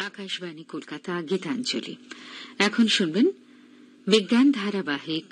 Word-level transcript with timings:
আকাশবাণী 0.00 0.64
কলকাতা 0.64 1.12
গীতাঞ্জলি। 1.22 1.94
এখন 2.58 2.86
শুনবেন 2.86 3.26
বিজ্ঞান 4.06 4.46
ধারাবাহিক 4.50 5.26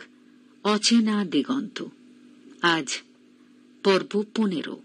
অচেনা 0.64 1.17
দিগন্ত। 1.25 1.84
আজ 2.62 2.89
পর্ব 3.85 4.12
পনেরো। 4.35 4.77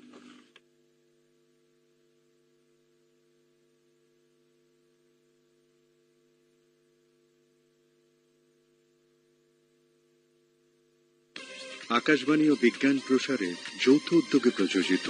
আকাশবাণী 11.90 12.46
ও 12.50 12.56
বিজ্ঞান 12.62 12.98
প্রসারে 13.08 13.50
যৌথ 13.82 14.08
উদ্যোগে 14.14 14.50
প্রযোজিত 14.50 15.08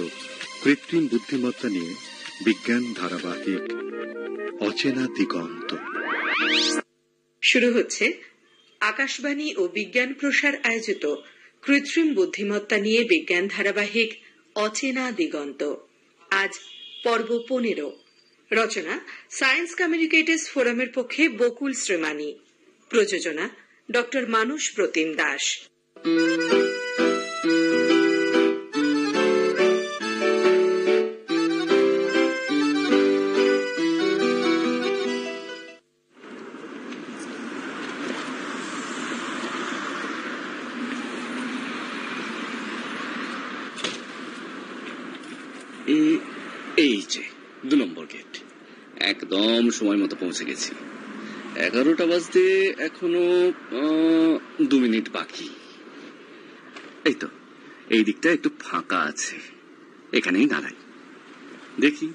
কৃত্রিম 0.62 1.06
বুদ্ধিমত্তা 1.06 1.68
নিয়ে 1.68 1.92
বিজ্ঞান 2.40 2.94
ধারাবাহিক 2.94 3.62
অচেনা 4.60 5.06
দিগন্ত 5.06 5.76
শুরু 7.42 7.72
হচ্ছে 7.72 8.12
আকাশবাণী 8.80 9.54
ও 9.56 9.68
বিজ্ঞান 9.68 10.14
প্রসার 10.14 10.54
আয়োজিত 10.62 11.14
কৃত্রিম 11.62 12.14
বুদ্ধিমত্তা 12.14 12.78
নিয়ে 12.78 13.04
বিজ্ঞান 13.04 13.48
ধারাবাহিক 13.48 14.22
অচেনা 14.54 15.12
দিগন্ত 15.12 15.74
আজ 16.30 16.50
পর্ব 17.04 17.44
পনেরো। 17.48 17.96
রচনা 18.52 19.00
সায়েন্স 19.30 19.74
কমিউনিকেটার্স 19.74 20.48
ফোরামের 20.48 20.90
পক্ষে 20.94 21.28
বকুল 21.28 21.72
শ্রীমানি 21.72 22.38
প্রযোজনা 22.88 23.50
ডক্টর 23.90 24.26
মানুষ 24.26 24.74
প্রতিম 24.74 25.14
দাস। 25.14 25.68
সময় 49.84 49.96
মতো 49.96 50.16
পৌঁছে 50.16 50.44
গেছি। 50.44 50.74
এগারোটা 51.56 52.06
বাজতে 52.06 52.74
এখনও 52.78 53.52
দু 54.62 54.78
মিনিট 54.80 55.10
বাকি। 55.12 55.48
এই 57.04 57.14
তো, 57.14 57.28
এই 57.90 58.04
দিকটা 58.04 58.30
একটু 58.30 58.50
ফাঁকা 58.58 58.98
আছে। 59.00 59.36
এখানেই 60.12 60.46
দাঁড়াই। 60.46 60.74
দেখি, 61.80 62.12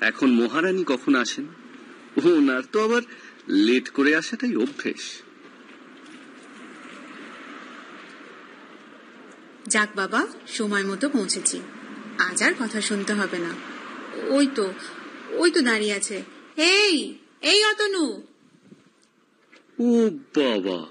এখন 0.00 0.30
মহারানী 0.30 0.84
কখন 0.84 1.14
আসেন? 1.14 1.46
ওনার 2.24 2.62
তো 2.72 2.84
আবার 2.84 3.02
লেট 3.48 3.90
করে 3.90 4.16
আসাটাই 4.16 4.56
অভ্যেস। 4.56 5.22
যাক 9.68 9.88
বাবা, 9.96 10.26
সময় 10.46 10.84
মতো 10.84 11.08
পৌঁছেছি। 11.08 11.60
আজ 12.18 12.42
আর 12.42 12.52
কথা 12.58 12.80
শুনতে 12.80 13.12
হবে 13.12 13.38
না। 13.38 13.50
ওই 14.28 14.48
তো 14.54 14.72
ওই 15.30 15.50
তো 15.50 15.60
দাঁড়িয়ে 15.60 15.94
আছে। 15.94 16.22
এই 16.56 17.14
এই 17.42 17.64
অতনু। 17.64 18.22
ও 19.78 20.10
বাবা। 20.10 20.86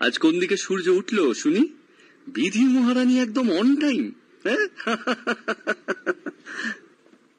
আজ 0.00 0.18
কোন 0.18 0.40
দিকে 0.40 0.56
সূর্য 0.56 0.88
উঠল 0.88 1.32
শুনি? 1.32 1.68
বিধি 2.26 2.64
মহারানী 2.64 3.20
একদম 3.22 3.52
অন 3.52 3.76
টাইম 3.76 4.12
হ্যাঁ? 4.44 4.66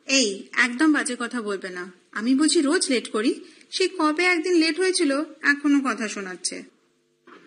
এই 0.08 0.44
একদম 0.54 0.94
বাজে 0.94 1.16
কথা 1.20 1.42
বলবে 1.42 1.70
না। 1.70 1.92
আমি 2.12 2.36
বুঝি 2.36 2.62
রোজ 2.62 2.90
লেট 2.90 3.10
করি। 3.10 3.42
সে 3.72 3.88
কবে 3.88 4.24
একদিন 4.24 4.54
লেট 4.54 4.80
হয়েছিল 4.80 5.24
এখনও 5.42 5.80
কথা 5.80 6.08
শোনাচ্ছে। 6.08 6.64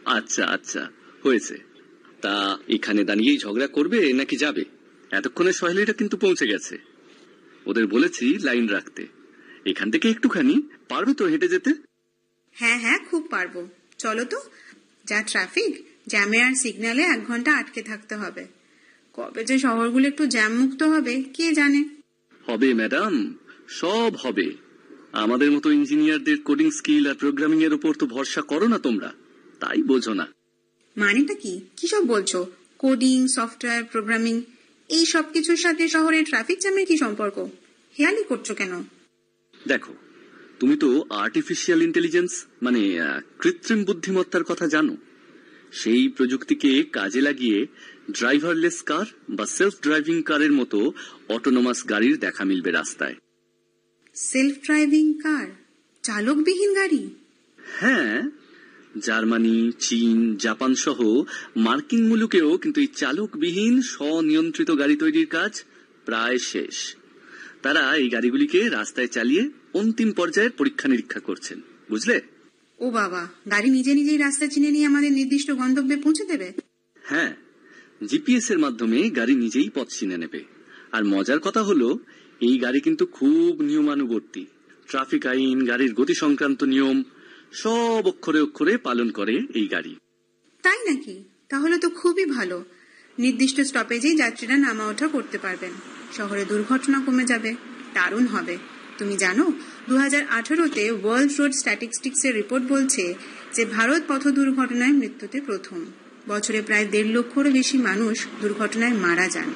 আচ্ছা 0.04 0.46
আচ্ছা 0.46 0.88
হয়েছে। 1.22 1.58
তা 2.20 2.58
এখানে 2.68 3.04
দাঁড়িয়েই 3.04 3.38
ঝগড়া 3.38 3.66
করবে 3.66 4.12
নাকি 4.12 4.36
যাবে? 4.36 4.64
এতক্ষণে 5.10 5.52
সহেলিটা 5.52 5.92
কিন্তু 5.92 6.16
পৌঁছে 6.16 6.46
গেছে। 6.46 6.78
ওদের 7.66 7.86
বলেছি 7.86 8.38
লাইন 8.38 8.68
রাখতে। 8.68 9.21
এখান 9.66 9.90
থেকে 9.90 10.10
একটুখানি 10.10 10.62
পারবে 10.88 11.14
তো 11.14 11.26
হেঁটে 11.26 11.48
যেতে? 11.48 11.70
হ্যাঁ 12.56 12.78
হ্যাঁ 12.78 12.98
খুব 13.10 13.28
পারব। 13.30 13.68
চলো 13.98 14.24
তো 14.24 14.38
যা 15.06 15.22
ট্রাফিক 15.22 15.86
জ্যামে 16.08 16.42
আর 16.42 16.54
সিগন্যালে 16.54 17.02
এক 17.02 17.26
ঘণ্টা 17.26 17.56
আটকে 17.56 17.82
থাকতে 17.82 18.16
হবে। 18.16 18.46
কবে 19.12 19.44
যে 19.44 19.58
শহরগুলো 19.58 20.08
একটু 20.08 20.26
জ্যাম 20.26 20.52
মুক্ত 20.52 20.82
হবে 20.82 21.22
কে 21.34 21.52
জানে? 21.52 21.84
হবে 22.46 22.74
ম্যাডাম 22.74 23.36
সব 23.68 24.16
হবে। 24.16 24.52
আমাদের 25.12 25.50
মতো 25.50 25.70
ইঞ্জিনিয়ারদের 25.70 26.42
কোডিং 26.42 26.70
স্কিল 26.70 27.06
আর 27.06 27.14
প্রোগ্রামিং 27.14 27.62
এর 27.62 27.74
উপর 27.74 27.94
তো 27.94 28.06
ভরসা 28.06 28.42
করো 28.42 28.68
না 28.68 28.78
তোমরা। 28.78 29.12
তাই 29.60 29.82
বোঝো 29.82 30.14
না। 30.14 30.26
মানেটা 30.96 31.34
কি? 31.34 31.60
কি 31.76 31.86
সব 31.86 32.02
বলছো? 32.06 32.46
কোডিং 32.78 33.28
সফটওয়্যার 33.28 33.84
প্রোগ্রামিং 33.84 34.42
এই 34.88 35.06
সব 35.06 35.24
কিছুর 35.32 35.56
সাথে 35.56 35.88
শহরের 35.88 36.24
ট্রাফিক 36.24 36.58
জ্যামের 36.58 36.86
কি 36.86 36.96
সম্পর্ক? 36.96 37.38
হেয়ালি 37.98 38.24
করছ 38.24 38.52
কেন? 38.52 38.82
দেখো 39.66 39.94
তুমি 40.60 40.76
তো 40.76 41.04
আর্টিফিশিয়াল 41.10 41.82
ইন্টেলিজেন্স 41.82 42.32
মানে 42.62 42.82
কৃত্রিম 43.38 43.84
বুদ্ধিমত্তার 43.84 44.44
কথা 44.44 44.66
জানো। 44.68 44.96
সেই 45.72 46.08
প্রযুক্তিকে 46.08 46.82
কাজে 46.92 47.20
লাগিয়ে 47.20 47.66
ড্রাইভারলেস 48.10 48.82
কার 48.82 49.06
বা 49.30 49.46
সেলফ 49.46 49.74
ড্রাইভিং 49.82 50.22
কারের 50.22 50.52
মতো 50.52 50.92
অটোনোমাস 51.28 51.88
গাড়ির 51.88 52.16
দেখা 52.18 52.44
মিলবে 52.44 52.70
রাস্তায়। 52.70 53.16
সেলফ 54.14 54.54
ড্রাইভিং 54.64 55.14
কার 55.22 55.46
চালকবিহীন 56.02 56.70
গাড়ি? 56.74 57.02
হ্যাঁ 57.58 58.30
জার্মানি 58.98 59.72
চীন 59.78 60.36
জাপান 60.36 60.74
সহ 60.74 60.98
মার্কিন 61.56 62.02
মুলুকেও 62.08 62.58
কিন্তু 62.58 62.80
এই 62.80 62.86
চালকবিহীন 62.86 63.74
স্বনিয়ন্ত্রিত 63.82 64.70
গাড়ি 64.78 64.96
তৈরির 64.96 65.26
কাজ 65.26 65.52
প্রায় 66.04 66.38
শেষ। 66.38 66.96
তারা 67.62 67.96
এই 67.96 68.08
গাড়িগুলিকে 68.08 68.68
রাস্তায় 68.68 69.06
চালিয়ে 69.06 69.50
অন্তিম 69.74 70.12
পর্যায়ের 70.12 70.50
পরীক্ষা 70.50 70.88
নিরীক্ষা 70.88 71.20
করছেন। 71.20 71.60
বুঝলে? 71.90 72.20
ও 72.78 72.90
বাবা 72.90 73.28
গাড়ি 73.50 73.70
নিজে 73.70 73.94
নিজেই 73.94 74.18
রাস্তা 74.18 74.46
চিনে 74.46 74.70
নিয়ে 74.70 74.86
আমাদের 74.86 75.12
নির্দিষ্ট 75.12 75.50
গন্তব্যে 75.50 75.96
পৌঁছে 75.96 76.24
দেবে? 76.24 76.52
হ্যাঁ 77.02 77.36
জিপিএস 78.06 78.50
এর 78.50 78.58
মাধ্যমে 78.58 79.10
গাড়ি 79.10 79.34
নিজেই 79.34 79.68
পথ 79.74 79.88
চিনে 79.90 80.18
নেবে। 80.18 80.44
আর 80.92 81.04
মজার 81.04 81.40
কথা 81.40 81.62
হলো 81.62 81.98
এই 82.40 82.58
গাড়ি 82.58 82.80
কিন্তু 82.80 83.06
খুব 83.06 83.60
নিয়মানুবর্তী। 83.62 84.46
ট্রাফিক 84.88 85.26
আইন 85.26 85.64
গাড়ির 85.64 85.94
গতি 85.94 86.14
সংক্রান্ত 86.14 86.64
নিয়ম 86.64 87.02
সব 87.52 88.02
অক্ষরে 88.04 88.40
অক্ষরে 88.40 88.76
পালন 88.76 89.10
করে 89.10 89.40
এই 89.54 89.68
গাড়ি। 89.68 89.96
তাই 90.62 90.78
নাকি? 90.90 91.24
তাহলে 91.48 91.78
তো 91.78 91.90
খুবই 91.90 92.26
ভালো। 92.26 92.64
নির্দিষ্ট 93.18 93.58
স্টপেজেই 93.60 94.16
যাত্রীরা 94.16 94.56
নামা 94.56 94.84
ওঠা 94.86 95.08
করতে 95.08 95.38
পারবেন। 95.38 95.72
শহরে 96.16 96.44
দুর্ঘটনা 96.44 96.98
কমে 97.06 97.24
যাবে, 97.24 97.50
দারুণ 97.94 98.26
হবে। 98.26 98.54
তুমি 98.98 99.14
জানো 99.16 99.44
দু 99.88 99.94
হাজার 99.96 100.22
আঠারোতে 100.28 100.84
ওয়ার্ল্ড 100.90 101.32
রোড 101.38 101.52
স্ট্যাটিস্টিক্স 101.52 102.24
এর 102.24 102.34
রিপোর্ট 102.34 102.64
বলছে 102.68 103.04
যে 103.52 103.62
ভারত 103.64 104.02
পথ 104.08 104.22
দুর্ঘটনায় 104.28 104.92
মৃত্যুতে 104.92 105.40
প্রথম। 105.40 105.78
বছরে 106.28 106.62
প্রায় 106.62 106.86
দেড় 106.90 107.10
লক্ষরও 107.16 107.50
বেশি 107.50 107.76
মানুষ 107.78 108.16
দুর্ঘটনায় 108.40 108.94
মারা 109.04 109.26
যান। 109.28 109.50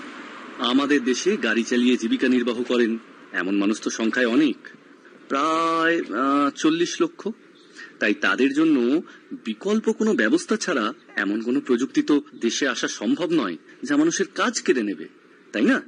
আমাদের 0.70 1.00
দেশে 1.04 1.30
গাড়ি 1.36 1.62
চালিয়ে 1.62 1.96
জীবিকা 1.96 2.28
নির্বাহ 2.28 2.62
করেন, 2.62 2.92
এমন 3.32 3.54
মানুষ 3.58 3.76
তো 3.80 3.90
সংখ্যায় 3.90 4.26
অনেক। 4.26 4.58
প্রায় 5.28 5.96
চল্লিশ 6.56 6.92
লক্ষ। 7.00 7.28
তাই 7.98 8.14
তাদের 8.14 8.54
জন্য 8.54 9.02
বিকল্প 9.44 9.92
কোনো 9.92 10.14
ব্যবস্থা 10.14 10.56
ছাড়া 10.56 10.92
এমন 11.16 11.42
কোনো 11.42 11.60
প্রযুক্তি 11.60 12.02
তো 12.02 12.22
দেশে 12.40 12.68
আসা 12.68 12.88
সম্ভব 12.88 13.28
নয়, 13.32 13.56
যা 13.82 13.96
মানুষের 13.96 14.26
কাজ 14.34 14.60
কেড়ে 14.60 14.82
নেবে, 14.82 15.08
তাই 15.52 15.62
না? 15.62 15.82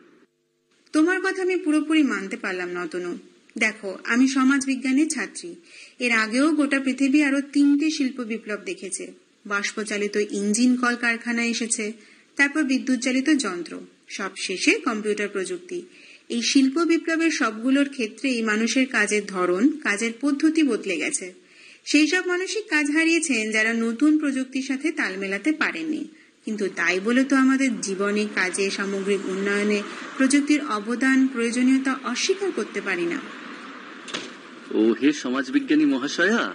তোমার 0.92 1.20
কথা 1.20 1.42
আমি 1.42 1.56
পুরোপুরি 1.56 2.02
মানতে 2.02 2.36
পারলাম 2.36 2.68
না, 2.68 2.82
অতনু। 2.82 3.18
দেখো, 3.58 3.98
আমি 4.04 4.28
সমাজ 4.28 4.66
বিজ্ঞানের 4.66 5.08
ছাত্রী। 5.08 5.54
এর 5.98 6.12
আগেও 6.12 6.52
গোটা 6.52 6.80
পৃথিবী 6.80 7.22
আরও 7.22 7.40
তিনটে 7.40 7.90
শিল্প 7.90 8.20
বিপ্লব 8.20 8.60
দেখেছে। 8.64 9.12
বাষ্পচালিত 9.46 10.16
ইঞ্জিন 10.16 10.76
কল 10.76 10.94
কারখানা 10.96 11.44
এসেছে, 11.44 11.92
তারপর 12.36 12.62
বিদ্যুৎ 12.62 13.00
চালিত 13.00 13.30
যন্ত্র, 13.30 13.80
সব 14.08 14.30
শেষে 14.36 14.72
কম্পিউটার 14.72 15.28
প্রযুক্তি। 15.28 15.82
এই 16.28 16.42
শিল্প 16.42 16.78
বিপ্লবের 16.78 17.30
সবগুলোর 17.30 17.88
ক্ষেত্রেই 17.88 18.42
মানুষের 18.42 18.86
কাজের 18.86 19.22
ধরন, 19.26 19.70
কাজের 19.70 20.12
পদ্ধতি 20.20 20.62
বদলে 20.62 20.96
গেছে। 20.96 21.47
সেই 21.88 22.06
সব 22.06 22.22
মানসিক 22.26 22.64
কাজ 22.68 22.86
হারিয়েছেন 22.90 23.50
যারা 23.50 23.72
নতুন 23.72 24.18
প্রযুক্তির 24.18 24.62
সাথে 24.62 24.92
তাল 24.92 25.16
মেলাতে 25.16 25.52
পারেননি। 25.52 26.02
কিন্তু 26.44 26.68
তাই 26.76 27.00
বলে 27.00 27.24
তো 27.24 27.36
আমাদের 27.36 27.80
জীবনে, 27.80 28.26
কাজে, 28.34 28.70
সামগ্রিক 28.70 29.26
উন্নয়নে 29.26 29.82
প্রযুক্তির 30.16 30.60
অবদান, 30.68 31.26
প্রয়োজনীয়তা 31.26 31.92
অস্বীকার 32.04 32.50
করতে 32.56 32.80
পারি 32.80 33.06
না। 33.06 33.18
ও 34.74 34.92
হে 34.92 35.12
সমাজবিজ্ঞানী 35.12 35.84
মহাশয়া, 35.84 36.54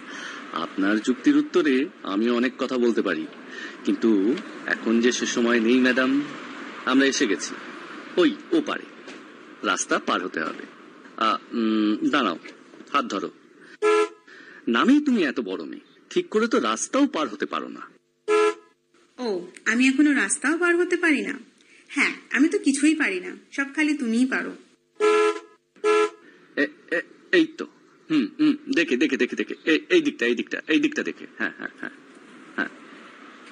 আপনার 0.54 1.00
যুক্তির 1.00 1.38
উত্তরে 1.38 1.86
আমি 2.04 2.30
অনেক 2.30 2.54
কথা 2.58 2.78
বলতে 2.78 3.02
পারি। 3.02 3.26
কিন্তু 3.86 4.36
এখন 4.66 5.02
যে 5.02 5.12
সে 5.12 5.26
সময় 5.26 5.60
নেই, 5.60 5.80
ম্যাডাম, 5.80 6.22
আমরা 6.86 7.06
এসে 7.06 7.28
গেছি। 7.28 7.56
ওই 8.18 8.36
ও 8.52 8.62
পারে 8.62 8.86
রাস্তা 9.64 10.00
পার 10.00 10.20
হতে 10.26 10.40
হবে। 10.40 10.66
দাঁড়াও, 12.10 12.38
হাত 12.92 13.06
ধরো। 13.06 13.32
নামেই 14.68 15.00
তুমি 15.00 15.24
এত 15.24 15.40
বড় 15.40 15.64
মেয়ে। 15.64 15.82
ঠিক 16.10 16.30
করে 16.30 16.48
তো 16.48 16.60
রাস্তাও 16.60 17.08
পার 17.08 17.28
হতে 17.28 17.46
পারো 17.46 17.68
না। 17.68 17.82
ও 19.18 19.48
আমি 19.66 19.88
এখনও 19.88 20.14
রাস্তাও 20.14 20.58
পার 20.58 20.76
হতে 20.76 20.98
পারি 20.98 21.22
না? 21.22 21.40
হ্যাঁ 21.88 22.16
আমি 22.32 22.50
তো 22.50 22.60
কিছুই 22.60 22.96
পারি 22.96 23.20
না। 23.20 23.38
সব 23.52 23.66
খালি 23.76 23.98
তুমিই 23.98 24.26
পারো। 24.26 24.56
এই 27.32 27.48
তো। 27.58 27.66
হুম 28.10 28.28
হুম 28.40 28.54
দেখে 28.76 28.98
দেখে 28.98 29.18
দেখে 29.18 29.36
দেখে। 29.36 29.56
এই- 29.66 30.04
দিকটা 30.04 30.26
এই 30.26 30.36
দিকটা 30.36 30.62
এই 30.68 30.80
দিকটা 30.80 31.04
দেখে। 31.04 31.28
হ্যাঁ 31.38 31.52
হ্যাঁ 31.58 31.70
হ্যাঁ 31.80 31.90
হ্যাঁ। 32.56 32.68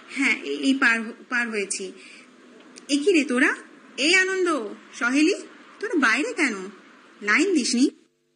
হ্যাঁ 0.10 0.42
এই- 0.42 0.60
এই 0.60 0.74
পার 0.74 1.02
পার 1.30 1.50
হয়েছি। 1.50 1.92
এ 2.90 2.98
কি 2.98 3.14
রে 3.14 3.24
তোরা? 3.24 3.56
এই 3.98 4.16
আনন্দ 4.16 4.68
সহেলি 4.94 5.34
তোরা 5.80 5.94
বাইরে 6.00 6.34
কেন? 6.34 6.54
লাইন 7.22 7.54
দিসনি। 7.54 7.90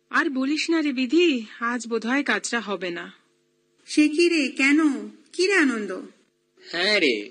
আর 0.10 0.30
বলিস 0.30 0.69
না 0.69 0.81
রে 0.81 0.92
বিধি 0.94 1.46
আজ 1.60 1.88
বোধহয় 1.88 2.24
কাজটা 2.24 2.60
হবে 2.60 2.90
না। 2.90 3.13
সে 3.86 4.07
কি 4.07 4.30
রে 4.30 4.48
কেন? 4.48 5.10
কি 5.34 5.48
রে 5.48 5.54
আনন্দ? 5.54 5.92
হ্যাঁ 6.72 7.00
রে 7.00 7.30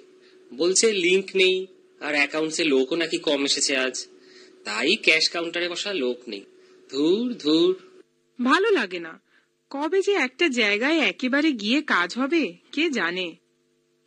বলছে 0.55 0.93
লিংক 0.93 1.27
নেই 1.35 1.67
আর 2.01 2.15
অ্যাকাউন্টসে 2.15 2.65
লোকও 2.65 2.97
নাকি 2.97 3.19
কম 3.19 3.45
এসেছে 3.45 3.77
আজ। 3.77 4.07
তাই 4.65 4.97
ক্যাশ 4.97 5.29
কাউন্টারে 5.29 5.69
বসা 5.69 5.93
লোক 5.93 6.29
নেই। 6.29 6.45
ধুর 6.91 7.35
ধুর। 7.35 7.77
ভালো 8.45 8.71
লাগে 8.71 8.99
না। 8.99 9.21
কবে 9.71 10.03
যে 10.03 10.13
একটা 10.13 10.49
জায়গায় 10.49 10.99
একেবারে 10.99 11.53
গিয়ে 11.53 11.83
কাজ 11.83 12.15
হবে 12.19 12.55
কে 12.73 12.91
জানে? 12.91 13.37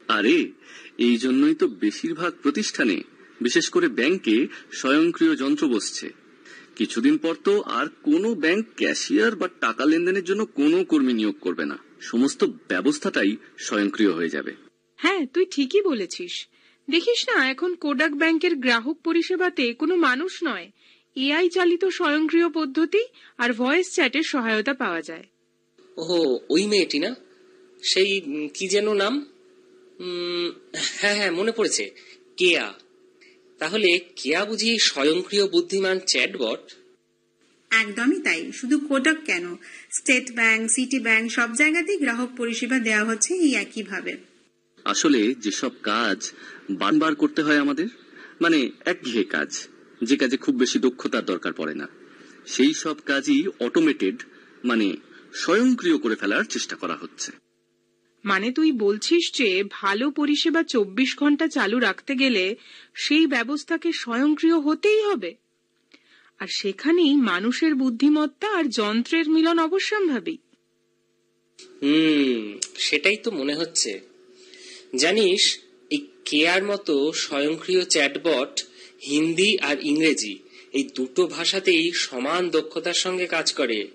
আরে 0.08 0.52
এই 0.98 1.18
জন্যই 1.18 1.56
তো 1.56 1.68
বেশিরভাগ 1.68 2.34
প্রতিষ্ঠানে 2.44 3.02
বিশেষ 3.42 3.70
করে 3.70 3.88
ব্যাংকে 3.88 4.48
স্বয়ংক্রিয় 4.72 5.36
যন্ত্র 5.36 5.68
বসছে। 5.68 6.27
কিছুদিন 6.78 7.18
পর 7.18 7.36
তো 7.44 7.62
আর 7.62 7.88
কোনো 8.04 8.36
ব্যাংক 8.36 8.66
ক্যাশিয়ার 8.76 9.36
বা 9.36 9.48
টাকা 9.48 9.86
লেনদেনের 9.86 10.24
জন্য 10.24 10.46
কোনো 10.46 10.84
কর্মী 10.84 11.14
নিয়োগ 11.14 11.36
করবে 11.42 11.66
না। 11.66 11.78
সমস্ত 12.02 12.44
ব্যবস্থাটাই 12.44 13.32
স্বয়ংক্রিয় 13.58 14.12
হয়ে 14.12 14.30
যাবে। 14.30 14.56
হ্যাঁ 14.96 15.26
তুই 15.26 15.46
ঠিকই 15.46 15.82
বলেছিস। 15.82 16.48
দেখিস 16.90 17.30
না 17.30 17.50
এখন 17.50 17.76
কোডাক 17.76 18.12
ব্যাংকের 18.12 18.56
গ্রাহক 18.56 18.98
পরিষেবাতে 19.04 19.74
কোনো 19.74 19.96
মানুষ 19.96 20.40
নয়। 20.44 20.72
এআই 21.16 21.50
চালিত 21.50 21.86
স্বয়ংক্রিয় 21.86 22.50
পদ্ধতি 22.50 23.04
আর 23.38 23.54
ভয়েস 23.54 23.88
চ্যাটের 23.94 24.24
সহায়তা 24.24 24.74
পাওয়া 24.74 25.02
যায়। 25.02 25.24
ও 25.98 26.40
ওই 26.50 26.68
মেয়েটি 26.68 27.00
না? 27.00 27.16
সেই 27.84 28.22
কি 28.54 28.68
যেন 28.68 28.94
নাম? 28.94 29.26
হ্যাঁ 30.74 31.16
হ্যাঁ 31.16 31.32
মনে 31.32 31.52
পড়েছে। 31.52 31.92
কেয়া। 32.38 32.74
তাহলে 33.60 34.00
কেয়া 34.16 34.46
বুঝি 34.46 34.78
স্বয়ংক্রিয় 34.80 35.48
বুদ্ধিমান 35.48 36.00
চ্যাটবট? 36.00 36.74
একদমই 37.72 38.20
তাই 38.22 38.52
শুধু 38.52 38.80
কোটক 38.80 39.16
কেন? 39.26 39.56
স্টেট 39.92 40.32
ব্যাংক 40.36 40.72
সিটি 40.72 41.00
ব্যাংক 41.00 41.32
সব 41.32 41.50
জায়গাতেই 41.56 41.98
গ্রাহক 41.98 42.30
পরিষেবা 42.38 42.80
দেওয়া 42.80 43.04
হচ্ছে 43.04 43.34
এই 43.34 43.56
একইভাবে। 43.56 44.18
আসলে 44.86 45.34
যেসব 45.34 45.72
কাজ 45.84 46.32
বারবার 46.72 47.16
করতে 47.16 47.42
হয় 47.42 47.58
আমাদের 47.58 47.88
মানে 48.42 48.70
একঘেয়ে 48.86 49.24
কাজ 49.24 49.68
যে 50.04 50.16
কাজে 50.18 50.38
খুব 50.38 50.56
বেশি 50.56 50.80
দক্ষতার 50.80 51.26
দরকার 51.26 51.54
পড়ে 51.54 51.74
না 51.74 51.88
সেই 52.46 52.74
সব 52.74 52.96
কাজই 53.06 53.48
অটোমেটেড 53.60 54.24
মানে 54.64 54.98
স্বয়ংক্রিয় 55.34 55.98
করে 55.98 56.16
ফেলার 56.16 56.44
চেষ্টা 56.44 56.76
করা 56.76 56.96
হচ্ছে। 56.96 57.32
মানে 58.28 58.52
তুই 58.52 58.72
বলছিস 58.72 59.32
যে 59.34 59.64
ভালো 59.70 60.12
পরিষেবা 60.12 60.64
চব্বিশ 60.64 61.18
ঘণ্টা 61.18 61.48
চালু 61.48 61.80
রাখতে 61.80 62.16
গেলে 62.16 62.56
সেই 62.96 63.28
ব্যবস্থাকে 63.28 63.92
স্বয়ংক্রিয় 63.92 64.60
হতেই 64.60 65.02
হবে। 65.02 65.36
আর 66.40 66.48
সেখানেই 66.48 67.16
মানুষের 67.16 67.76
বুদ্ধিমত্তা 67.76 68.58
আর 68.58 68.64
যন্ত্রের 68.64 69.30
মিলন 69.30 69.60
অবশ্যম্ভাবী। 69.60 70.38
হুম, 71.82 72.58
সেটাই 72.78 73.18
তো 73.18 73.32
মনে 73.32 73.56
হচ্ছে। 73.56 74.02
জানিস, 74.96 75.60
এই 75.90 76.08
কেয়ার 76.26 76.64
মতো 76.64 77.12
স্বয়ংক্রিয় 77.14 77.86
চ্যাটবট, 77.86 78.66
হিন্দি 79.06 79.60
আর 79.60 79.76
ইংরেজি, 79.82 80.40
এই 80.74 80.84
দুটো 80.96 81.28
ভাষাতেই 81.28 81.92
সমান 81.92 82.50
দক্ষতার 82.50 82.94
সঙ্গে 82.94 83.28
কাজ 83.28 83.54
করে। 83.54 83.88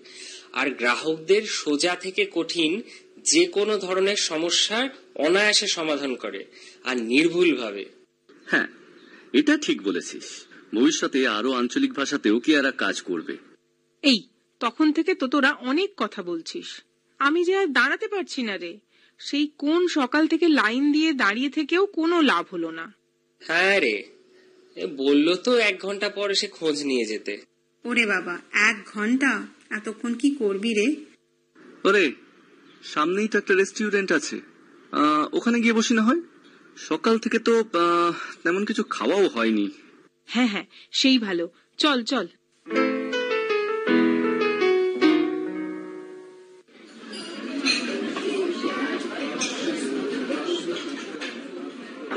আর 0.52 0.70
গ্রাহকদের 0.70 1.43
সোজা 1.43 1.94
থেকে 1.94 2.26
কঠিন 2.34 2.82
যে 3.23 3.47
কোনো 3.47 3.79
ধরনের 3.79 4.17
সমস্যার 4.17 4.89
অনায়াসে 5.15 5.67
সমাধান 5.67 6.15
করে 6.15 6.45
আর 6.85 6.97
নির্ভুলভাবে। 6.97 7.85
হ্যাঁ 8.47 8.67
এটা 9.33 9.57
ঠিক 9.57 9.83
বলেছিস। 9.83 10.45
ভবিষ্যতে 10.75 11.27
আরও 11.27 11.53
আঞ্চলিক 11.53 11.93
ভাষাতেও 11.93 12.41
কি 12.41 12.55
এরা 12.55 12.71
কাজ 12.71 13.03
করবে? 13.03 13.37
এই 14.03 14.29
তখন 14.61 14.93
থেকে 14.93 15.15
তো 15.15 15.27
তোরা 15.27 15.53
অনেক 15.53 15.91
কথা 15.97 16.23
বলছিস। 16.23 16.83
আমি 17.19 17.45
যে 17.45 17.57
আর 17.57 17.67
দাঁড়াতে 17.67 18.09
পারছি 18.09 18.43
না 18.43 18.57
রে। 18.57 18.79
সেই 19.19 19.51
কোন 19.59 19.89
সকাল 19.89 20.27
থেকে 20.27 20.49
লাইন 20.49 20.93
দিয়ে 20.93 21.13
দাঁড়িয়ে 21.13 21.51
থেকেও 21.51 21.87
কোনো 21.87 22.21
লাভ 22.21 22.47
হলো 22.53 22.71
না। 22.71 22.93
হ্যাঁ 23.41 23.81
রে। 23.81 24.05
এ 24.77 24.87
বলল 24.87 25.35
তো 25.35 25.57
এক 25.57 25.81
ঘণ্টা 25.81 26.09
পর 26.09 26.31
এসে 26.31 26.47
খোঁজ 26.47 26.85
নিয়ে 26.85 27.05
যেতে। 27.05 27.43
ওরে 27.85 28.07
বাবা 28.07 28.41
এক 28.53 28.89
ঘণ্টা? 28.95 29.47
এতক্ষণ 29.71 30.15
কি 30.15 30.31
করবি 30.31 30.75
রে? 30.75 30.97
ওরে 31.85 32.13
সামনেই 32.82 33.29
তো 33.29 33.37
একটা 33.38 33.55
রেস্টুরেন্ট 33.55 34.11
আছে। 34.19 34.37
ওখানে 35.32 35.56
গিয়ে 35.61 35.79
বসি 35.79 35.93
না 35.94 36.02
হয়? 36.02 36.20
সকাল 36.76 37.14
থেকে 37.19 37.38
তো 37.38 37.52
তেমন 38.43 38.62
কিছু 38.64 38.82
খাওয়াও 38.94 39.25
হয়নি। 39.34 39.67
হ্যাঁ 40.29 40.49
হ্যাঁ 40.52 40.67
সেই 41.00 41.17
ভালো। 41.19 41.44
চল 41.82 41.99
চল। 42.12 42.26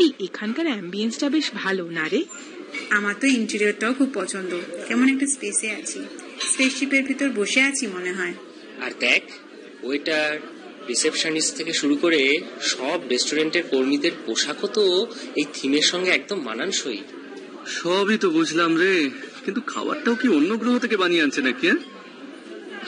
এই 0.03 0.09
এখানকার 0.27 0.65
অ্যাম্বিয়েন্সটা 0.65 1.27
বেশ 1.29 1.47
ভালো 1.53 1.83
না 1.89 2.05
রে? 2.13 2.21
আমার 2.97 3.15
তো 3.21 3.25
ইন্টেরিয়রটাও 3.39 3.93
খুব 3.93 4.09
পছন্দ। 4.13 4.51
কেমন 4.87 5.07
একটা 5.13 5.27
স্পেসে 5.35 5.69
আছি। 5.79 5.99
স্পেসশিপের 6.51 7.03
ভিতর 7.09 7.29
বসে 7.39 7.61
আছি 7.69 7.83
মনে 7.87 8.11
হয়। 8.17 8.35
আর 8.83 8.91
দেখ 8.99 9.23
ওয়েটার 9.83 10.31
রিসেপশনিস্ট 10.87 11.57
থেকে 11.57 11.73
শুরু 11.73 11.95
করে 11.95 12.39
সব 12.61 12.99
রেস্টুরেন্টের 13.09 13.63
কর্মীদের 13.63 14.11
পোশাকও 14.25 14.67
তো 14.67 15.07
এই 15.35 15.45
থিমের 15.53 15.81
সঙ্গে 15.81 16.11
একদম 16.11 16.39
মানানসই। 16.39 16.99
সবই 17.65 18.17
তো 18.17 18.29
বুঝলাম 18.29 18.77
রে। 18.77 19.09
কিন্তু 19.45 19.61
খাবারটাও 19.61 20.15
কি 20.15 20.27
অন্য 20.27 20.57
গ্রহ 20.57 20.79
থেকে 20.79 20.97
বানিয়ে 20.97 21.21
আনছে 21.21 21.41
নাকি 21.41 21.67
হ্যাঁ? 21.67 21.79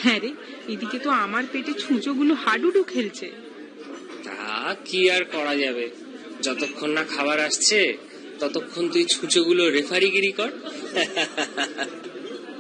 হ্যাঁ 0.02 0.20
রে 0.20 0.32
এদিকে 0.68 1.00
তো 1.00 1.10
আমার 1.10 1.44
পেটে 1.52 1.74
ছুঁচোগুলো 1.74 2.34
হাডুডু 2.34 2.84
খেলছে। 2.84 3.32
তা 4.24 4.76
কি 4.86 5.10
আর 5.10 5.24
করা 5.24 5.56
যাবে? 5.56 5.92
যতক্ষণ 6.42 6.90
না 6.90 7.04
খাবার 7.04 7.40
আসছে 7.40 7.98
ততক্ষণ 8.40 8.90
তুই 8.90 9.06
ছুঁচোগুলো 9.06 9.70
রেফারিগিরি 9.70 10.32
কর। 10.32 10.52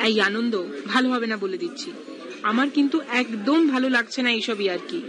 এই 0.06 0.22
আনন্দ 0.22 0.64
ভালো 0.86 1.10
হবে 1.10 1.28
না 1.28 1.38
বলে 1.38 1.58
দিচ্ছি। 1.58 1.92
আমার 2.44 2.70
কিন্তু 2.70 3.02
একদম 3.02 3.68
ভালো 3.68 3.90
লাগছে 3.90 4.22
না 4.22 4.30
এইসবই 4.30 4.70
আর 4.70 4.78
কি। 4.90 5.02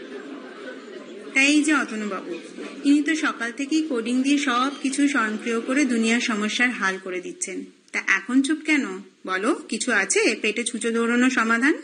তাই 1.34 1.46
এই 1.46 1.62
যে 1.62 1.74
অতনুবাবু 1.74 2.38
তিনি 2.82 3.02
তো 3.02 3.14
সকাল 3.14 3.52
থেকেই 3.52 3.82
কোডিং 3.82 4.22
দিয়ে 4.22 4.38
সব 4.38 4.70
কিছু 4.82 5.08
স্বয়ংক্রিয় 5.08 5.60
করে 5.60 5.84
দুনিয়ার 5.84 6.20
সমস্যার 6.20 6.70
হাল 6.70 6.98
করে 7.04 7.20
দিচ্ছেন। 7.20 7.64
তা 7.92 7.98
এখন 8.06 8.42
চুপ 8.42 8.58
কেন? 8.58 8.84
বলো 9.26 9.54
কিছু 9.68 9.92
আছে 9.92 10.36
পেটে 10.42 10.64
ছুঁচো 10.64 10.90
দৌড়ানোর 10.90 11.30
সমাধান? 11.30 11.74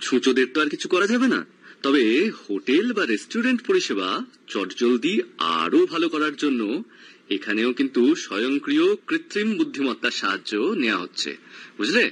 ছুঁচোদের 0.00 0.46
তো 0.54 0.60
আর 0.60 0.68
কিছু 0.68 0.88
করা 0.88 1.06
যাবে 1.06 1.28
না। 1.28 1.46
তবে 1.82 2.30
হোটেল 2.30 2.92
বা 2.92 3.04
রেস্টুরেন্ট 3.04 3.62
পরিষেবা 3.62 4.24
চটজলদি 4.46 5.20
আরও 5.38 5.86
ভালো 5.86 6.08
করার 6.08 6.36
জন্য 6.36 6.82
এখানেও 7.30 7.72
কিন্তু 7.72 8.14
স্বয়ংক্রিয় 8.14 8.96
কৃত্রিম 8.96 9.56
বুদ্ধিমত্তার 9.56 10.10
সাহায্য 10.10 10.56
নেওয়া 10.56 11.00
হচ্ছে। 11.00 11.36
বুঝলে? 11.76 12.10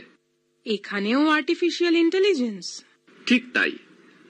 এখানেও 0.67 1.29
আর্টিফিশিয়াল 1.29 1.97
ইন্টেলিজেন্স 1.97 2.83
ঠিক 3.27 3.45
তাই। 3.53 3.73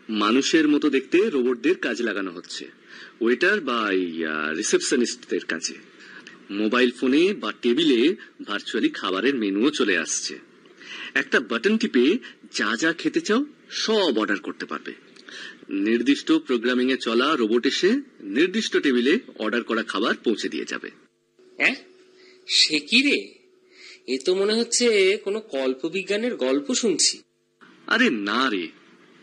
মানুষের 0.08 0.68
মতো 0.68 0.90
দেখতে 0.90 1.30
রোবটদের 1.30 1.76
কাজে 1.78 2.02
লাগানো 2.04 2.30
হচ্ছে। 2.30 2.64
ওয়েটার 3.20 3.60
বা 3.60 3.90
রিসেপশনিস্টদের 4.56 5.44
কাজে 5.44 5.74
মোবাইল 6.50 6.90
ফোনে 6.90 7.34
বা 7.34 7.52
টেবিলে 7.52 8.16
ভার্চুয়ালি 8.44 8.88
খাবারের 8.88 9.34
মেনুও 9.34 9.70
চলে 9.70 9.98
আসছে। 9.98 10.38
একটা 11.14 11.40
বাটন 11.40 11.78
টিপে 11.78 12.18
যা 12.54 12.76
যা 12.76 12.92
খেতে 12.92 13.20
চাও 13.20 13.46
সব 13.70 14.18
অর্ডার 14.18 14.38
করতে 14.38 14.66
পারবে। 14.66 14.92
নির্দিষ্ট 15.68 16.32
প্রোগ্রামিং 16.32 16.92
এ 16.92 16.96
চলা 16.96 17.36
রোবট 17.36 17.66
এসে 17.66 17.90
নির্দিষ্ট 18.20 18.76
টেবিলে 18.76 19.18
অর্ডার 19.38 19.62
করা 19.62 19.82
খাবার 19.82 20.14
পৌঁছে 20.24 20.48
দিয়ে 20.48 20.64
যাবে। 20.64 20.90
সে 22.46 22.78
কি 22.80 23.02
রে? 23.02 23.34
এ 24.14 24.18
তো 24.24 24.34
মনে 24.34 24.54
হচ্ছে 24.54 25.16
কোনো 25.24 25.40
কল্পবিজ্ঞানের 25.40 26.36
গল্প 26.36 26.74
শুনছি। 26.74 27.22
আরে 27.86 28.10
না 28.10 28.50
রে 28.50 28.68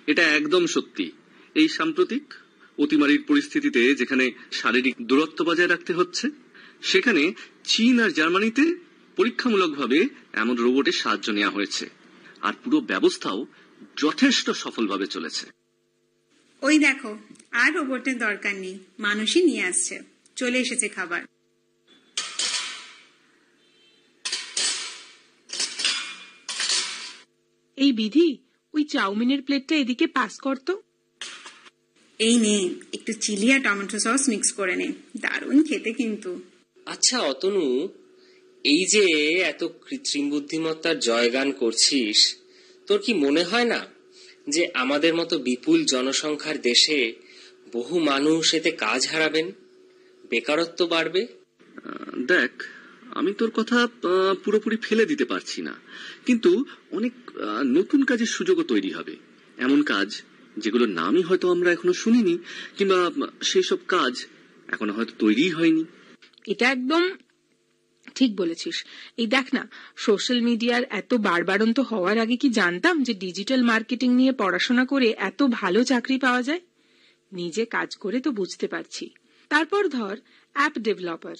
এটা 0.07 0.23
একদম 0.23 0.65
সত্যি। 0.65 1.11
এই 1.55 1.67
সাম্প্রতিক 1.67 2.33
অতিমারির 2.77 3.23
পরিস্থিতিতে 3.27 3.95
যেখানে 3.95 4.31
শারীরিক 4.51 4.95
দূরত্ব 5.01 5.45
বজায় 5.45 5.67
রাখতে 5.67 5.93
হচ্ছে 5.93 6.29
সেখানে 6.81 7.33
চীন 7.63 7.99
আর 7.99 8.09
জার্মানিতে 8.09 8.75
পরীক্ষামূলকভাবে 9.15 10.07
এমন 10.33 10.55
রোবটের 10.55 10.93
সাহায্য 10.93 11.31
নেওয়া 11.31 11.49
হয়েছে। 11.49 11.89
আর 12.41 12.53
পুরো 12.63 12.79
ব্যবস্থাও 12.81 13.45
যথেষ্ট 13.97 14.49
সফলভাবে 14.49 15.07
চলেছে। 15.07 15.45
ওই 16.61 16.79
দেখো 16.79 17.17
আর 17.51 17.73
রোবটের 17.73 18.17
দরকার 18.17 18.55
নেই 18.55 18.79
মানুষই 18.99 19.43
নিয়ে 19.43 19.63
আসছে। 19.63 19.99
চলে 20.35 20.59
এসেছে 20.59 20.87
খাবার। 20.87 21.21
এই 27.77 27.91
বিধি 27.91 28.44
ওই 28.75 28.83
চাউমিনের 28.83 29.41
প্লেটটা 29.41 29.75
এদিকে 29.75 30.07
পাস 30.07 30.39
করতো 30.39 30.81
এই 32.19 32.37
নে 32.37 32.69
একটু 32.93 33.13
চিলি 33.13 33.47
আর 33.53 33.61
টমেটো 33.63 33.99
সস 33.99 34.29
মিক্স 34.29 34.51
করে 34.51 34.75
নে। 34.75 34.87
দারুণ 35.17 35.63
খেতে 35.63 35.93
কিন্তু। 35.93 36.41
আচ্ছা 36.85 37.19
অতনু 37.21 37.87
এই 38.63 38.85
যে 38.85 39.05
এত 39.41 39.63
কৃত্রিম 39.63 40.29
বুদ্ধিমত্তার 40.29 40.99
জয়গান 40.99 41.51
করছিস 41.51 42.35
তোর 42.87 42.99
কি 42.99 43.13
মনে 43.13 43.43
হয় 43.43 43.65
না 43.65 43.87
যে 44.49 44.67
আমাদের 44.73 45.15
মতো 45.15 45.37
বিপুল 45.39 45.85
জনসংখ্যার 45.85 46.61
দেশে 46.61 47.13
বহু 47.73 47.99
মানুষ 47.99 48.53
এতে 48.53 48.71
কাজ 48.71 49.07
হারাবেন? 49.07 49.51
বেকারত্ব 50.29 50.85
বাড়বে? 50.85 51.27
দেখ 52.27 52.51
আমি 53.11 53.33
তোর 53.33 53.49
কথা 53.49 53.87
পুরোপুরি 54.43 54.77
ফেলে 54.77 55.05
দিতে 55.05 55.25
পারছি 55.25 55.61
না। 55.61 55.73
কিন্তু 56.25 56.65
অনেক 56.91 57.13
নতুন 57.65 58.03
কাজের 58.03 58.25
সুযোগও 58.25 58.63
তৈরি 58.63 58.91
হবে। 58.91 59.15
এমন 59.57 59.83
কাজ, 59.83 60.21
যেগুলোর 60.57 60.89
নামই 60.89 61.21
হয়তো 61.21 61.51
আমরা 61.51 61.71
এখনও 61.71 61.93
শুনিনি, 61.93 62.37
কিংবা 62.77 63.27
সেই 63.41 63.63
সব 63.63 63.77
কাজ 63.87 64.25
এখনও 64.67 64.93
হয়তো 64.93 65.13
তৈরিই 65.19 65.49
হয়নি। 65.49 65.85
এটা 66.47 66.71
একদম 66.71 67.09
ঠিক 68.15 68.35
বলেছিস। 68.35 68.85
এই 69.17 69.27
দেখ 69.27 69.53
না, 69.53 69.69
সোশ্যাল 69.95 70.41
মিডিয়ার 70.41 70.83
এত 70.89 71.13
বাড়বাড়ন্ত 71.13 71.79
হওয়ার 71.79 72.17
আগে 72.17 72.37
কি 72.37 72.49
জানতাম 72.49 73.03
যে 73.03 73.13
ডিজিটাল 73.13 73.63
মার্কেটিং 73.63 74.15
নিয়ে 74.15 74.31
পড়াশোনা 74.31 74.85
করে 74.85 75.15
এত 75.17 75.43
ভালো 75.43 75.83
চাকরি 75.83 76.17
পাওয়া 76.17 76.41
যায়? 76.41 76.61
নিজে 77.31 77.65
কাজ 77.65 77.95
করে 77.95 78.19
তো 78.19 78.31
বুঝতে 78.31 78.67
পারছি। 78.67 79.09
তারপর 79.49 79.87
ধর, 79.87 80.17
app 80.53 80.77
developer. 80.79 81.35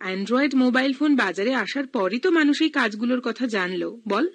Android 0.00 0.54
mobile 0.54 0.92
phone 0.92 1.16
বাজারে 1.16 1.54
আসার 1.54 1.86
পরই 1.86 2.18
তো 2.18 2.30
মানুষ 2.30 2.62
এই 2.62 2.68
কাজগুলোর 2.68 3.20
কথা 3.20 3.46
জানলো। 3.46 4.00
বল। 4.08 4.28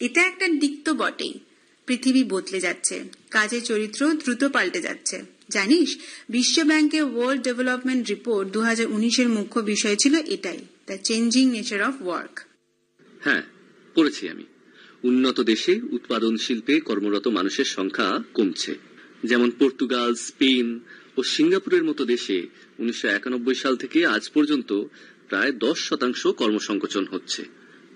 এটা 0.00 0.22
একটা 0.22 0.48
দিক 0.48 0.80
তো 0.84 0.94
বটেই। 0.94 1.34
পৃথিবী 1.86 2.24
বদলে 2.24 2.60
যাচ্ছে। 2.60 3.04
কাজের 3.30 3.62
চরিত্র 3.62 4.14
দ্রুত 4.14 4.44
পাল্টে 4.44 4.80
যাচ্ছে। 4.80 5.22
জানিস 5.48 5.98
বিশ্ব 6.28 6.62
ব্যাংকের 6.64 7.02
ওয়ার্ল্ড 7.02 7.42
ডেভেলপমেন্ট 7.42 8.08
রিপোর্ট 8.08 8.50
দু 8.50 8.60
হাজার 8.60 8.86
উনিশের 8.86 9.28
মুখ্য 9.28 9.60
বিষয় 9.60 9.96
ছিল 9.96 10.14
এটাই 10.26 10.58
the 10.86 10.96
changing 11.04 11.50
nature 11.50 11.82
of 11.82 11.94
work 12.02 12.40
হ্যাঁ 13.20 13.42
পড়েছি 13.94 14.28
আমি। 14.28 14.44
উন্নত 15.02 15.40
দেশে 15.40 15.80
উৎপাদন 15.90 16.36
শিল্পে 16.36 16.80
কর্মরত 16.80 17.28
মানুষের 17.28 17.64
সংখ্যা 17.64 18.22
কমছে। 18.34 18.74
যেমন 19.24 19.50
পর্তুগাল 19.50 20.14
স্পেন 20.14 20.80
ও 21.16 21.22
সিঙ্গাপুরের 21.22 21.84
মতো 21.84 22.04
দেশে 22.04 22.46
উনিশশো 22.78 23.08
একানব্বই 23.08 23.54
সাল 23.54 23.76
থেকে 23.76 24.06
আজ 24.06 24.30
পর্যন্ত 24.30 24.72
প্রায় 25.28 25.52
দশ 25.52 25.78
শতাংশ 25.78 26.26
কর্মসংকোচন 26.26 27.06
হচ্ছে। 27.06 27.44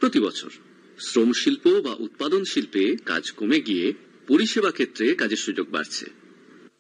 প্রতি 0.01 0.21
বছর 0.21 0.51
শ্রম 0.99 1.33
শিল্প 1.33 1.69
বা 1.69 1.95
উৎপাদন 1.99 2.45
শিল্পে 2.45 2.97
কাজ 3.07 3.31
কমে 3.31 3.61
গিয়ে 3.61 3.93
পরিষেবা 4.27 4.71
ক্ষেত্রে 4.71 5.15
কাজের 5.15 5.37
সুযোগ 5.37 5.71
বাড়ছে। 5.71 6.07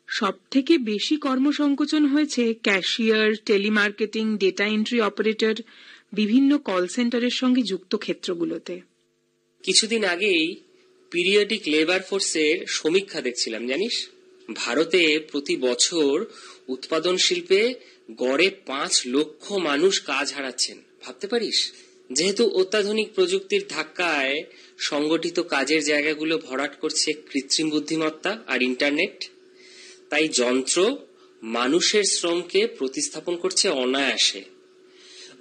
সব 0.08 0.32
থেকে 0.50 0.78
বেশি 0.78 1.16
কর্মসংকোচন 1.16 2.06
হয়েছে 2.06 2.54
cashier 2.54 3.34
telemarketing 3.46 4.36
data 4.38 4.66
entry 4.66 5.00
operator 5.00 5.54
বিভিন্ন 6.12 6.58
কল 6.58 6.86
সেন্টারের 6.86 7.30
সঙ্গে 7.30 7.62
যুক্ত 7.62 7.96
ক্ষেত্রগুলোতে। 7.96 8.80
কিছুদিন 9.62 10.04
আগেই 10.04 10.56
পিরিয়ডিক 11.10 11.62
লেবার 11.66 12.00
ফোর্সের 12.00 12.66
সমীক্ষা 12.66 13.20
দেখছিলাম 13.20 13.66
জানিস? 13.66 14.08
ভারতে 14.54 15.18
প্রতি 15.30 15.56
বছর 15.56 16.24
উৎপাদন 16.68 17.16
শিল্পে 17.16 17.74
গড়ে 18.16 18.50
পাঁচ 18.66 19.02
লক্ষ 19.06 19.52
মানুষ 19.52 20.00
কাজ 20.00 20.32
হারাচ্ছেন। 20.32 20.82
ভাবতে 21.00 21.26
পারিস? 21.26 21.72
যেহেতু 22.12 22.48
অত্যাধুনিক 22.48 23.14
প্রযুক্তির 23.14 23.64
ধাক্কায় 23.68 24.44
সংগঠিত 24.78 25.40
কাজের 25.40 25.84
জায়গাগুলো 25.84 26.38
ভরাট 26.38 26.80
করছে 26.80 27.12
কৃত্রিম 27.12 27.70
বুদ্ধিমত্তা 27.70 28.42
আর 28.46 28.62
ইন্টারনেট, 28.62 29.30
তাই 30.10 30.28
যন্ত্র 30.28 30.96
মানুষের 31.42 32.04
শ্রমকে 32.04 32.66
প্রতিস্থাপন 32.66 33.36
করছে 33.36 33.68
অনায়াসে। 33.68 34.44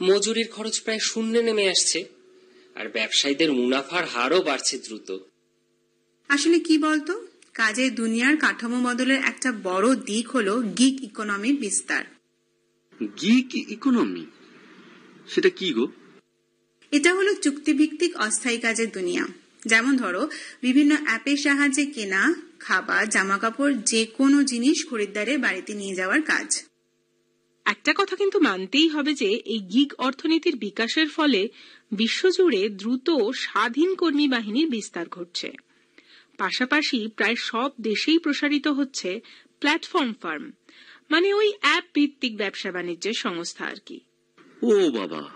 মজুরির 0.02 0.48
খরচ 0.48 0.82
প্রায় 0.82 1.00
শূন্যে 1.00 1.44
নেমে 1.44 1.70
আসছে 1.70 2.06
আর 2.76 2.90
ব্যবসায়ীদের 2.90 3.54
মুনাফার 3.54 4.06
হারও 4.06 4.42
বাড়ছে 4.42 4.78
দ্রুত। 4.78 5.18
আসলে 6.28 6.60
কি 6.60 6.78
বলতো? 6.78 7.28
কাজের 7.60 7.96
দুনিয়ার 7.96 8.38
কাঠামো 8.38 8.90
বদলের 8.90 9.20
একটা 9.24 9.52
বড় 9.52 9.96
দিক 9.96 10.30
হলো 10.30 10.62
গিগ 10.62 11.04
ইকোনমির 11.04 11.56
বিস্তার। 11.56 12.04
Gig 13.22 13.56
economy? 13.56 14.26
সেটা 15.28 15.50
কি 15.50 15.74
গো? 15.74 15.88
এটা 16.92 17.16
হলো 17.16 17.34
চুক্তিভিত্তিক 17.34 18.18
অস্থায়ী 18.18 18.58
কাজের 18.58 18.90
দুনিয়া। 18.90 19.26
যেমন 19.66 19.98
ধরো 19.98 20.30
বিভিন্ন 20.62 20.98
অ্যাপের 21.04 21.38
সাহায্যে 21.38 21.86
কেনা 21.86 22.36
খাবার 22.60 23.10
জামা 23.10 23.38
কাপড় 23.38 23.74
যে 23.74 24.06
কোনো 24.06 24.44
জিনিস 24.44 24.88
খরিদ্দারের 24.88 25.40
বাড়িতে 25.40 25.74
নিয়ে 25.74 25.96
যাওয়ার 25.96 26.22
কাজ। 26.22 26.64
একটা 27.66 27.94
কথা 27.98 28.16
কিন্তু 28.16 28.40
মানতেই 28.40 28.88
হবে 28.88 29.14
যে 29.14 29.28
এই 29.28 29.60
গিগ 29.60 29.94
অর্থনীতির 29.98 30.56
বিকাশের 30.56 31.10
ফলে 31.10 31.50
বিশ্বজুড়ে 31.92 32.70
দ্রুত 32.70 33.10
স্বাধীন 33.36 33.96
কর্মী 33.96 34.28
বাহিনীর 34.28 34.70
বিস্তার 34.70 35.08
ঘটছে। 35.10 35.69
পাশাপাশি 36.40 37.08
প্রায় 37.18 37.36
সব 37.42 37.72
দেশেই 37.82 38.20
প্রসারিত 38.20 38.70
হচ্ছে 38.70 39.22
প্ল্যাটফর্ম 39.62 40.14
ফার্ম 40.22 40.52
মানে 41.10 41.34
ওই 41.34 41.54
অ্যাপ 41.62 41.84
ভিত্তিক 41.96 42.38
ব্যবসা 42.38 42.72
বাণিজ্যের 42.72 43.16
সংস্থা 43.16 43.66
আর 43.66 43.76
কি। 43.86 44.00
ও 44.62 44.90
বাবা 44.90 45.32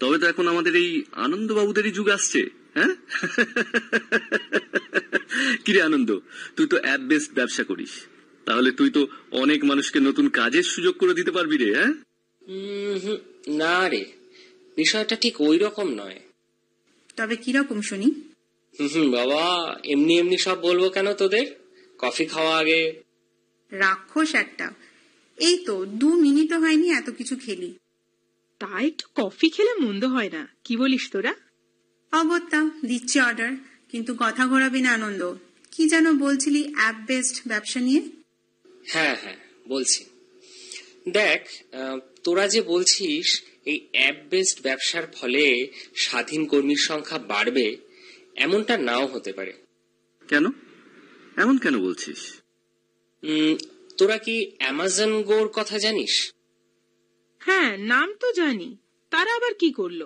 তবে 0.00 0.18
তো 0.18 0.26
এখন 0.26 0.48
আমাদের 0.48 0.76
এই 0.76 1.02
আনন্দ 1.16 1.52
বাবুদেরই 1.52 1.90
যুগ 1.90 2.08
আসছে 2.08 2.48
হ্যাঁ? 2.74 2.94
কিরে 5.64 5.82
আনন্দ 5.82 6.20
তুই 6.56 6.66
তো 6.66 6.80
অ্যাপ 6.80 7.00
বেসড 7.00 7.34
ব্যবসা 7.34 7.64
করিস 7.64 8.06
তাহলে 8.46 8.72
তুই 8.72 8.90
তো 8.90 9.08
অনেক 9.32 9.64
মানুষকে 9.64 10.00
নতুন 10.00 10.30
কাজের 10.30 10.64
সুযোগ 10.64 10.96
করে 10.96 11.14
দিতে 11.14 11.30
পারবি 11.30 11.56
রে 11.56 11.74
হ্যাঁ? 11.74 11.92
না 13.52 13.88
রে 13.88 14.04
বিষয়টা 14.76 15.16
ঠিক 15.16 15.40
ওই 15.40 15.58
রকম 15.58 15.94
নয়। 15.94 16.20
তবে 17.16 17.36
কীরকম 17.36 17.82
শুনি? 17.82 18.27
হুম 18.78 18.88
হুম, 18.94 19.06
বাবা 19.10 19.42
এমনি 19.84 20.14
এমনি 20.18 20.38
সব 20.38 20.58
বলব 20.60 20.88
কেন 20.88 21.12
তোদের? 21.12 21.46
কফি 21.98 22.24
খাওয়া 22.24 22.54
আগে। 22.58 22.80
রাক্ষস 23.72 24.34
একটা। 24.34 24.66
এই 25.38 25.56
তো 25.66 25.84
দু 26.00 26.08
মিনিটও 26.14 26.58
হয়নি 26.58 26.88
এত 26.90 27.10
কিছু 27.10 27.36
খেলি। 27.36 27.70
তা 28.60 28.80
একটু 28.80 29.04
কফি 29.14 29.48
খেলে 29.48 29.72
মন্দ 29.74 30.04
হয় 30.04 30.30
না। 30.32 30.48
কি 30.64 30.76
বলিস 30.76 31.10
তোরা? 31.10 31.34
অগত্যা 32.12 32.60
দিচ্ছি 32.86 33.20
অর্ডার 33.20 33.52
কিন্তু 33.88 34.12
কথা 34.18 34.42
ঘোরাবি 34.46 34.80
না 34.80 34.90
আনন্দ। 34.92 35.22
কি 35.72 35.88
যেন 35.88 36.18
বলছিলি 36.18 36.60
অ্যাপ 36.74 36.96
বেসড 37.06 37.36
ব্যবসা 37.46 37.80
নিয়ে? 37.80 38.02
হ্যাঁ 38.86 39.16
হ্যাঁ 39.22 39.36
বলছি। 39.68 40.00
দেখ 41.08 41.40
তোরা 42.24 42.48
যে 42.48 42.60
বলছিস 42.62 43.26
এই 43.64 43.78
অ্যাপ 43.92 44.16
বেসড 44.30 44.58
ব্যবসার 44.62 45.06
ফলে 45.06 45.44
স্বাধীন 45.96 46.42
কর্মীর 46.46 46.80
সংখ্যা 46.88 47.18
বাড়বে 47.18 47.66
এমনটা 48.38 48.78
নাও 48.78 49.06
হতে 49.06 49.32
পারে। 49.32 49.52
কেন? 50.28 50.44
এমন 51.36 51.58
কেন 51.58 51.82
বলছিস? 51.82 52.40
তোরা 53.98 54.18
কি 54.18 54.36
অ্যামাজন 54.58 55.22
গোর 55.22 55.48
কথা 55.48 55.78
জানিস? 55.78 56.32
হ্যাঁ 57.38 57.78
নাম 57.78 58.14
তো 58.14 58.32
জানি। 58.32 58.76
তারা 59.10 59.34
আবার 59.34 59.54
কি 59.54 59.72
করল? 59.72 60.02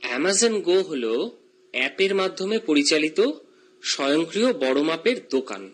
অ্যামাজন 0.00 0.60
গো 0.60 0.82
হলো 0.82 1.38
অ্যাপের 1.72 2.14
মাধ্যমে 2.14 2.58
পরিচালিত 2.58 3.20
স্বয়ংক্রিয় 3.82 4.52
বড় 4.52 4.82
মাপের 4.82 5.16
দোকান। 5.30 5.72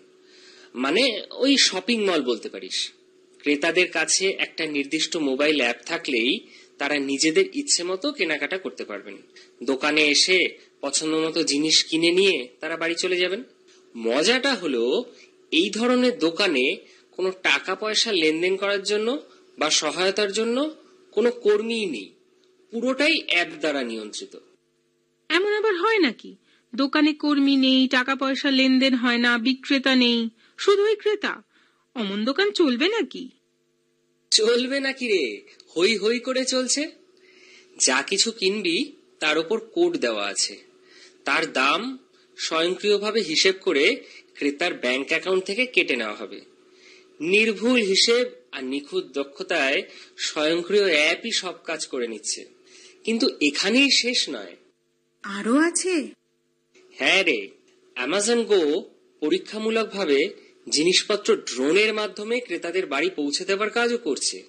মানে 0.75 1.23
ওই 1.31 1.57
শপিং 1.57 2.05
মল 2.05 2.23
বলতে 2.23 2.49
পারিস। 2.49 2.93
ক্রেতাদের 3.39 3.91
কাছে 3.91 4.27
একটা 4.39 4.67
নির্দিষ্ট 4.67 5.17
মোবাইল 5.17 5.61
অ্যাপ 5.61 5.77
থাকলেই 5.87 6.41
তারা 6.79 6.99
নিজেদের 6.99 7.45
ইচ্ছে 7.55 7.83
মতো 7.83 8.13
কেনাকাটা 8.13 8.59
করতে 8.59 8.85
পারবেন। 8.85 9.17
দোকানে 9.63 10.03
এসে 10.07 10.70
পছন্দ 10.81 11.15
মতো 11.15 11.43
জিনিস 11.43 11.85
কিনে 11.85 12.11
নিয়ে 12.11 12.49
তারা 12.61 12.77
বাড়ি 12.77 12.95
চলে 12.95 13.17
যাবেন। 13.17 13.43
মজাটা 13.97 14.55
হলো 14.55 15.05
এই 15.51 15.71
ধরনের 15.71 16.19
দোকানে 16.19 16.77
কোনো 17.11 17.31
টাকা 17.31 17.75
পয়সা 17.75 18.13
লেনদেন 18.13 18.57
করার 18.57 18.83
জন্য 18.83 19.23
বা 19.59 19.71
সহায়তার 19.71 20.33
জন্য 20.33 20.75
কোনো 21.11 21.31
কর্মীই 21.31 21.87
নেই। 21.87 22.13
পুরোটাই 22.71 23.23
অ্যাপ 23.27 23.49
দ্বারা 23.59 23.83
নিয়ন্ত্রিত। 23.83 24.37
এমন 25.29 25.53
আবার 25.53 25.77
হয় 25.77 25.99
নাকি? 25.99 26.37
দোকানে 26.75 27.13
কর্মী 27.13 27.57
নেই 27.57 27.89
টাকা 27.89 28.15
পয়সা 28.15 28.51
লেনদেন 28.51 28.95
হয় 28.95 29.19
না 29.19 29.39
বিক্রেতা 29.39 29.97
নেই 29.97 30.29
শুধুই 30.59 30.97
ক্রেতা। 30.97 31.43
অমন 31.95 32.25
দোকান 32.25 32.51
চলবে 32.51 32.89
নাকি? 32.89 33.29
চলবে 34.31 34.81
নাকি 34.81 35.09
রে? 35.09 35.43
হই 35.77 35.97
হই 35.97 36.19
করে 36.19 36.45
চলছে। 36.45 36.91
যা 37.87 38.03
কিছু 38.03 38.31
কিনবি 38.31 38.93
তার 39.21 39.39
উপর 39.39 39.61
কোড 39.61 39.97
দেওয়া 39.97 40.27
আছে। 40.27 40.70
তার 41.25 41.53
দাম 41.53 41.99
স্বয়ংক্রিয়ভাবে 42.37 43.21
হিসেব 43.21 43.55
করে 43.61 44.05
ক্রেতার 44.35 44.75
ব্যাংক 44.75 45.09
অ্যাকাউন্ট 45.09 45.45
থেকে 45.45 45.67
কেটে 45.67 45.97
নেওয়া 45.97 46.15
হবে। 46.15 46.41
নির্ভুল 47.21 47.81
হিসেব 47.81 48.29
আর 48.53 48.65
নিখুঁত 48.65 49.05
দক্ষতায় 49.05 49.83
স্বয়ংক্রিয় 50.19 50.85
অ্যাপই 50.85 51.31
সব 51.31 51.55
কাজ 51.65 51.87
করে 51.87 52.09
নিচ্ছে। 52.09 52.45
কিন্তু 53.05 53.29
এখানেই 53.41 53.91
শেষ 53.91 54.29
নয়। 54.29 54.57
আরও 55.23 55.59
আছে? 55.59 56.09
হ্যাঁ 56.97 57.25
রে 57.25 57.49
অ্যামাজন 57.95 58.43
গো 58.43 58.91
পরীক্ষামূলকভাবে 59.21 60.29
জিনিসপত্র 60.71 61.37
ড্রোনের 61.37 61.95
মাধ্যমে 61.95 62.41
ক্রেতাদের 62.41 62.87
বাড়ি 62.87 63.11
পৌঁছে 63.11 63.45
দেওয়ার 63.45 63.71
কাজও 63.71 63.99
করছে। 63.99 64.43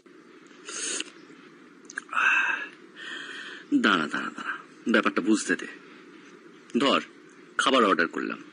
দাঁড়া 3.73 4.07
দাঁড়া 4.07 4.29
দাঁড়া। 4.29 4.51
ব্যাপারটা 4.89 5.21
বুঝতে 5.21 5.55
দে। 5.55 5.80
ধর 6.77 7.01
খাবার 7.57 7.85
অর্ডার 7.85 8.07
করলাম 8.07 8.43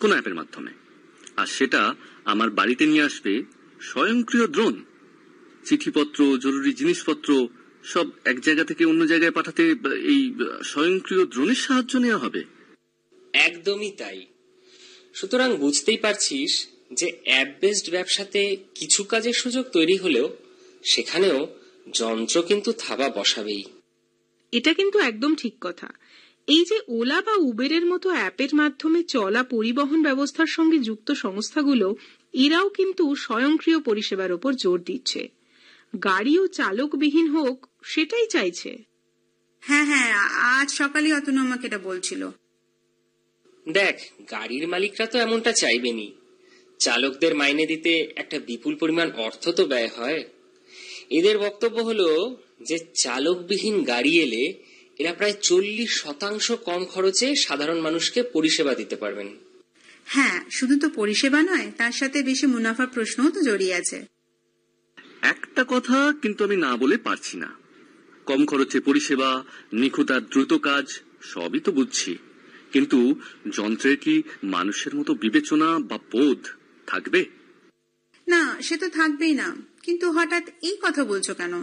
কোন 0.00 0.12
অ্যাপের 0.12 0.34
মাধ্যমে। 0.34 0.70
আর 1.36 1.46
সেটা 1.46 1.94
আমার 2.24 2.50
বাড়িতে 2.50 2.86
নিয়ে 2.86 3.02
আসবে 3.02 3.42
স্বয়ংক্রিয় 3.80 4.46
ড্রোন 4.46 4.84
চিঠিপত্র 5.64 6.38
জরুরি 6.38 6.72
জিনিসপত্র 6.72 7.48
সব 7.84 8.06
এক 8.24 8.40
জায়গা 8.40 8.64
থেকে 8.64 8.84
অন্য 8.84 9.06
জায়গায় 9.06 9.30
পাঠাতে 9.30 9.70
এই 9.94 10.34
স্বয়ংক্রিয় 10.64 11.26
ড্রোনের 11.26 11.54
সাহায্য 11.54 11.98
নেওয়া 11.98 12.18
হবে। 12.18 12.44
একদমই 13.32 13.90
তাই। 13.90 14.26
সুতরাং 15.14 15.56
বুঝতেই 15.56 15.96
পারছিস 15.96 16.68
যে 16.92 17.12
অ্যাপ 17.24 17.48
বেসড 17.60 17.90
ব্যবসাতে 17.90 18.56
কিছু 18.74 19.04
কাজের 19.04 19.32
সুযোগ 19.32 19.66
তৈরি 19.66 19.96
হলেও 19.96 20.36
সেখানেও 20.84 21.48
যন্ত্র 21.92 22.42
কিন্তু 22.42 22.72
থাবা 22.72 23.08
বসাবেই। 23.08 23.64
এটা 24.52 24.74
কিন্তু 24.74 24.98
একদম 24.98 25.34
ঠিক 25.34 25.54
কথা। 25.60 25.88
এই 26.46 26.64
যে 26.64 26.80
ওলা 26.88 27.22
বা 27.22 27.34
উবেরের 27.36 27.86
মতো 27.86 28.10
অ্যাপের 28.10 28.48
মাধ্যমে 28.54 29.02
চলা 29.02 29.42
পরিবহন 29.42 30.02
ব্যবস্থার 30.02 30.46
সঙ্গে 30.46 30.78
যুক্ত 30.78 31.12
সংস্থাগুলো 31.12 31.96
এরাও 32.32 32.68
কিন্তু 32.68 33.14
স্বয়ংক্রিয় 33.14 33.78
পরিষেবার 33.80 34.32
ওপর 34.32 34.52
জোর 34.52 34.82
দিচ্ছে। 34.82 35.28
গাড়িও 36.04 36.46
চালকবিহীন 36.46 37.28
হোক 37.28 37.66
সেটাই 37.84 38.26
চাইছে। 38.26 38.78
হ্যাঁ 39.60 39.84
হ্যাঁ 39.84 40.12
আজ 40.28 40.70
সকালে 40.70 41.14
অতনু 41.14 41.40
আমাকে 41.40 41.66
এটা 41.66 41.78
বলছিল। 41.78 42.28
দেখ 43.68 43.98
গাড়ির 44.30 44.68
মালিকরা 44.68 45.06
তো 45.06 45.18
এমনটা 45.18 45.52
চাইবেনি। 45.52 46.12
চালকদের 46.78 47.34
মাইনে 47.34 47.66
দিতে 47.66 48.12
একটা 48.16 48.38
বিপুল 48.38 48.74
পরিমাণ 48.74 49.10
অর্থ 49.10 49.48
তো 49.48 49.66
ব্যয় 49.66 49.88
হয়। 49.88 50.24
এদের 51.10 51.38
বক্তব্য 51.38 51.80
হলো 51.80 52.36
যে 52.62 52.78
চালকবিহীন 53.02 53.84
গাড়ি 53.84 54.18
এলে 54.20 54.75
এরা 54.98 55.12
প্রায় 55.12 55.32
চল্লিশ 55.32 56.02
শতাংশ 56.02 56.52
কম 56.52 56.84
খরচে 56.84 57.34
সাধারণ 57.34 57.80
মানুষকে 57.80 58.22
পরিষেবা 58.22 58.74
দিতে 58.74 58.96
পারবেন। 58.96 59.36
হ্যাঁ 60.04 60.44
শুধু 60.50 60.78
তো 60.78 60.88
পরিষেবা 60.88 61.42
নয় 61.42 61.72
তার 61.76 61.92
সাথে 61.92 62.22
বেশি 62.22 62.46
মুনাফার 62.46 62.86
প্রশ্নও 62.86 63.30
তো 63.30 63.42
জড়িয়ে 63.42 63.74
আছে। 63.74 64.06
একটা 65.22 65.64
কথা 65.68 66.12
কিন্তু 66.22 66.44
আমি 66.44 66.56
না 66.56 66.76
বলে 66.76 66.96
পারছি 66.96 67.36
না। 67.36 67.54
কম 68.26 68.46
খরচে 68.46 68.80
পরিষেবা 68.80 69.44
নিখুঁত 69.72 70.10
আর 70.10 70.20
দ্রুত 70.20 70.52
কাজ 70.52 70.86
সবই 71.20 71.60
তো 71.60 71.72
বুঝছি। 71.72 72.18
কিন্তু 72.72 73.20
যন্ত্রের 73.52 73.96
কি 73.96 74.22
মানুষের 74.44 74.94
মতো 74.94 75.14
বিবেচনা 75.14 75.78
বা 75.78 75.98
বোধ 76.12 76.48
থাকবে? 76.86 77.24
না 78.28 78.56
সে 78.62 78.76
তো 78.76 78.88
থাকবেই 78.88 79.34
না। 79.34 79.56
কিন্তু 79.82 80.10
হঠাৎ 80.10 80.48
এই 80.62 80.76
কথা 80.82 81.04
বলছো 81.04 81.34
কেন? 81.34 81.62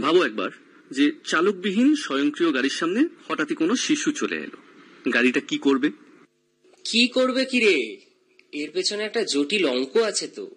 ভাবো 0.00 0.24
একবার। 0.24 0.50
যে 0.92 1.12
চালকবিহীন 1.24 1.94
স্বয়ংক্রিয় 1.94 2.54
গাড়ির 2.54 2.70
সামনে 2.70 3.04
হঠাৎই 3.28 3.54
কোনো 3.54 3.76
শিশু 3.76 4.12
চলে 4.12 4.36
এলো। 4.36 4.56
গাড়িটা 5.10 5.40
কি 5.40 5.58
করবে? 5.58 5.90
কি 6.84 7.08
করবে 7.08 7.44
কি 7.44 7.60
রে? 7.60 8.00
এর 8.52 8.70
পেছনে 8.70 9.02
একটা 9.02 9.24
জটিল 9.24 9.66
অঙ্ক 9.66 9.96
আছে 9.96 10.28
তো। 10.28 10.50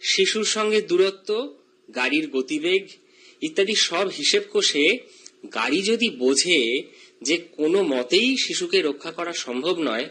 শিশুর 0.00 0.44
সঙ্গে 0.44 0.82
দূরত্ব, 0.82 1.58
গাড়ির 1.94 2.30
গতিবেগ 2.30 2.86
ইত্যাদি 3.40 3.74
সব 3.74 4.08
হিসেব 4.08 4.42
কষে 4.52 4.98
গাড়ি 5.54 5.82
যদি 5.82 6.10
বোঝে 6.10 6.82
যে 7.22 7.36
কোনো 7.36 7.82
মতেই 7.82 8.36
শিশুকে 8.36 8.82
রক্ষা 8.82 9.12
করা 9.12 9.32
সম্ভব 9.32 9.80
নয়, 9.80 10.08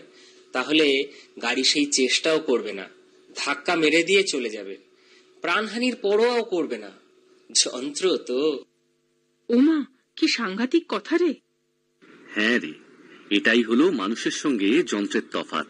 তাহলে 0.51 1.03
গাড়ি 1.41 1.63
সেই 1.63 1.85
চেষ্টাও 1.85 2.39
করবে 2.39 2.73
না। 2.73 2.89
ধাক্কা 3.35 3.75
মেরে 3.75 4.03
দিয়ে 4.03 4.23
চলে 4.23 4.49
যাবে। 4.49 4.77
প্রাণহানির 5.41 5.95
পরোয়াও 5.95 6.43
করবে 6.43 6.77
না। 6.77 6.91
যন্ত্র 7.53 8.17
তো। 8.17 8.63
ওমা 9.55 9.85
কি 10.15 10.27
সাংঘাতিক 10.27 10.83
কথা 10.89 11.17
রে। 11.17 11.33
হ্যাঁ 12.35 12.59
রে 12.59 12.73
এটাই 13.29 13.61
হলো 13.63 13.91
মানুষের 13.91 14.31
সঙ্গে 14.31 14.83
যন্ত্রের 14.83 15.21
তফাত। 15.31 15.67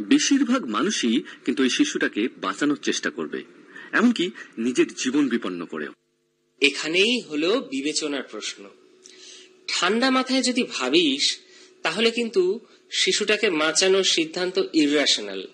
বেশিরভাগ 0.00 0.66
মানুষই 0.66 1.22
কিন্তু 1.44 1.62
এই 1.62 1.68
শিশুটাকে 1.68 2.28
বাঁচানোর 2.36 2.78
চেষ্টা 2.82 3.10
করবে 3.10 3.44
এমনকি 3.92 4.30
নিজের 4.58 4.94
জীবন 4.94 5.28
বিপন্ন 5.28 5.64
করেও। 5.64 5.92
এখানেই 6.60 7.20
হলো 7.20 7.60
বিবেচনার 7.60 8.22
প্রশ্ন। 8.22 8.68
ঠান্ডা 9.68 10.10
মাথায় 10.10 10.42
যদি 10.42 10.62
ভাবিস 10.72 11.38
তাহলে 11.82 12.10
কিন্তু 12.10 12.60
শিশুটাকে 12.90 13.50
বাঁচানোর 13.50 14.02
সিদ্ধান্ত 14.02 14.56
ইররাশনাল 14.74 15.46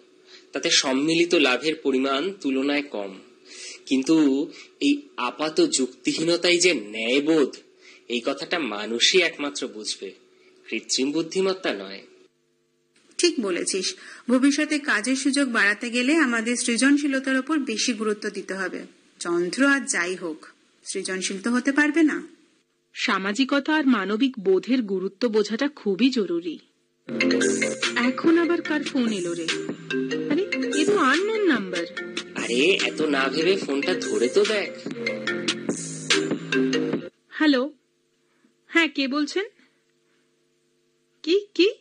তাতে 0.52 0.70
সম্মিলিত 0.70 1.34
লাভের 1.34 1.74
পরিমাণ 1.74 2.32
তুলনায় 2.40 2.82
কম। 2.82 3.18
কিন্তু 3.88 4.16
এই 4.80 5.02
আপাত 5.16 5.60
যুক্তিহীনতাই 5.60 6.58
যে 6.58 6.74
ন্যায়বোধ 6.74 7.56
এই 8.08 8.20
কথাটা 8.26 8.58
মানুষই 8.58 9.18
একমাত্র 9.22 9.68
বুঝবে। 9.68 10.12
কৃত্রিম 10.68 11.10
বুদ্ধিমত্তা 11.12 11.74
নয়। 11.74 12.02
ঠিক 13.18 13.34
বলেছিস। 13.40 13.94
ভবিষ্যতে 14.28 14.78
কাজের 14.78 15.16
সুযোগ 15.16 15.48
বাড়াতে 15.48 15.90
গেলে 15.90 16.16
আমাদের 16.16 16.56
সৃজনশীলতার 16.56 17.36
উপর 17.38 17.58
বেশি 17.58 17.92
গুরুত্ব 17.92 18.28
দিতে 18.28 18.54
হবে। 18.54 18.80
যন্ত্র 19.20 19.66
আর 19.66 19.80
যাই 19.80 20.14
হোক 20.14 20.46
সৃজনশীল 20.84 21.38
তো 21.40 21.50
হতে 21.50 21.72
পারবে 21.72 22.02
না। 22.02 22.22
সামাজিকতা 22.94 23.74
আর 23.74 23.86
মানবিক 23.86 24.34
বোধের 24.38 24.82
গুরুত্ব 24.82 25.28
বোঝাটা 25.28 25.68
খুবই 25.68 26.10
জরুরি। 26.10 26.58
এখন 27.96 28.38
আবার 28.38 28.62
কার 28.62 28.84
ফোন 28.84 29.12
এলো 29.12 29.34
রে? 29.34 29.46
আরে 30.30 30.42
এ 30.80 30.84
তো 30.84 30.96
আননোন 30.96 31.46
নাম্বার 31.48 31.86
আরে, 32.48 32.78
এত 32.84 33.00
না 33.00 33.28
ভেবে 33.28 33.56
ফোনটা 33.56 33.94
ধরে 33.94 34.28
তো 34.28 34.44
দেখ। 34.44 34.70
হ্যালো। 37.28 37.72
হ্যাঁ 38.68 38.88
কে 38.88 39.08
বলছেন? 39.08 39.44
কি 41.22 41.46
কি? 41.54 41.72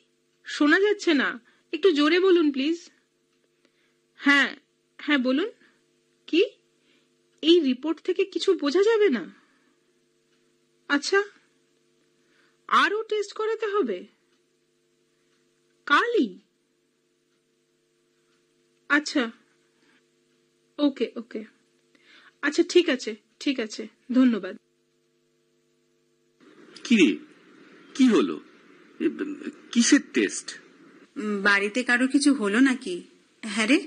শোনা 0.45 0.80
যাচ্ছে 0.80 1.13
না। 1.13 1.39
একটু 1.73 1.91
জোরে 1.91 2.19
বলুন, 2.19 2.51
প্লিজ। 2.51 2.89
হ্যাঁ 4.15 4.56
হ্যাঁ 4.97 5.17
বলুন। 5.17 5.51
কি? 6.27 6.45
এই 7.41 7.60
রিপোর্ট 7.60 8.01
থেকে 8.01 8.25
কিছু 8.25 8.53
বোঝা 8.53 8.84
যাবে 8.84 9.10
না? 9.10 9.34
আচ্ছা 10.88 11.23
আরও 12.67 13.03
টেস্ট 13.03 13.34
করাতে 13.34 13.67
হবে? 13.67 14.08
কালই? 15.86 16.39
আচ্ছা 18.89 19.32
ওকে 20.77 21.11
ওকে। 21.15 21.43
আচ্ছা 22.41 22.63
ঠিক 22.69 22.89
আছে 22.89 23.15
ঠিক 23.39 23.59
আছে। 23.59 23.87
ধন্যবাদ। 24.11 24.55
কি 26.83 26.95
রে 26.95 27.09
কি 27.95 28.05
হলো 28.07 28.35
কিসের 29.71 29.99
টেস্ট? 30.13 30.47
বাড়িতে 31.43 31.83
কারও 31.83 32.07
কিছু 32.07 32.33
হলো 32.33 32.59
নাকি? 32.59 33.03
হ্যাঁ 33.43 33.67
রে 33.67 33.77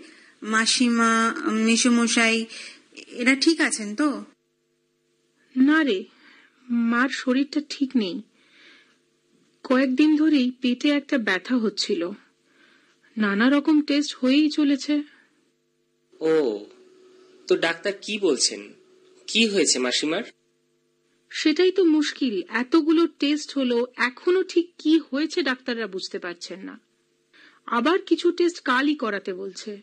মাসিমা 0.42 1.35
মেসোমশাই 1.66 2.46
এরা 3.07 3.35
ঠিক 3.35 3.61
আছেন 3.61 3.96
তো? 3.96 4.24
না 5.57 5.83
রে 5.83 6.05
মার 6.68 7.09
শরীরটা 7.09 7.61
ঠিক 7.68 7.90
নেই। 7.96 8.22
কয়েকদিন 9.64 10.16
ধরেই 10.16 10.50
পেটে 10.61 10.88
একটা 10.90 11.18
ব্যথা 11.18 11.57
হচ্ছিল। 11.57 12.11
নানা 13.16 13.50
রকম 13.50 13.81
টেস্ট 13.81 14.16
হয়েই 14.20 14.50
চলেছে। 14.50 15.03
ও 16.20 16.33
তো 17.51 17.57
ডাক্তার 17.57 17.93
কি 18.03 18.19
বলছেন? 18.19 18.75
কি 19.27 19.47
হয়েছে 19.47 19.79
মাসিমার? 19.79 20.23
সেটাই 21.31 21.73
তো 21.73 21.85
মুশকিল। 21.85 22.43
এতগুলো 22.49 23.07
টেস্ট 23.07 23.59
হলো 23.59 23.87
এখনও 23.97 24.43
ঠিক 24.43 24.75
কি 24.79 25.01
হয়েছে 25.11 25.43
ডাক্তাররা 25.43 25.87
বুঝতে 25.87 26.19
পারছেন 26.19 26.61
না। 26.61 26.81
আবার 27.67 27.99
কিছু 28.03 28.33
টেস্ট 28.33 28.61
কালই 28.61 28.95
করাতে 28.95 29.35
বলছে। 29.35 29.81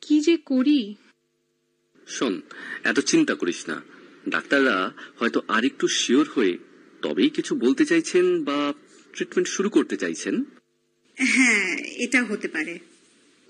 কি 0.00 0.20
যে 0.20 0.36
করি? 0.36 0.94
শোন 2.08 2.40
এত 2.84 3.00
চিন্তা 3.00 3.34
করিস 3.34 3.68
না। 3.68 3.82
ডাক্তাররা 4.28 4.92
হয়তো 5.18 5.42
আর 5.48 5.64
একটু 5.64 5.88
শিওর 5.88 6.28
হয়ে 6.28 6.58
তবেই 7.02 7.30
কিছু 7.30 7.54
বলতে 7.54 7.86
চাইছেন 7.86 8.44
বা 8.44 8.74
ট্রিটমেন্ট 9.12 9.48
শুরু 9.48 9.70
করতে 9.70 9.96
চাইছেন। 9.96 10.44
হ্যাঁ 11.18 11.76
এটা 11.78 12.24
হতে 12.24 12.48
পারে। 12.48 12.78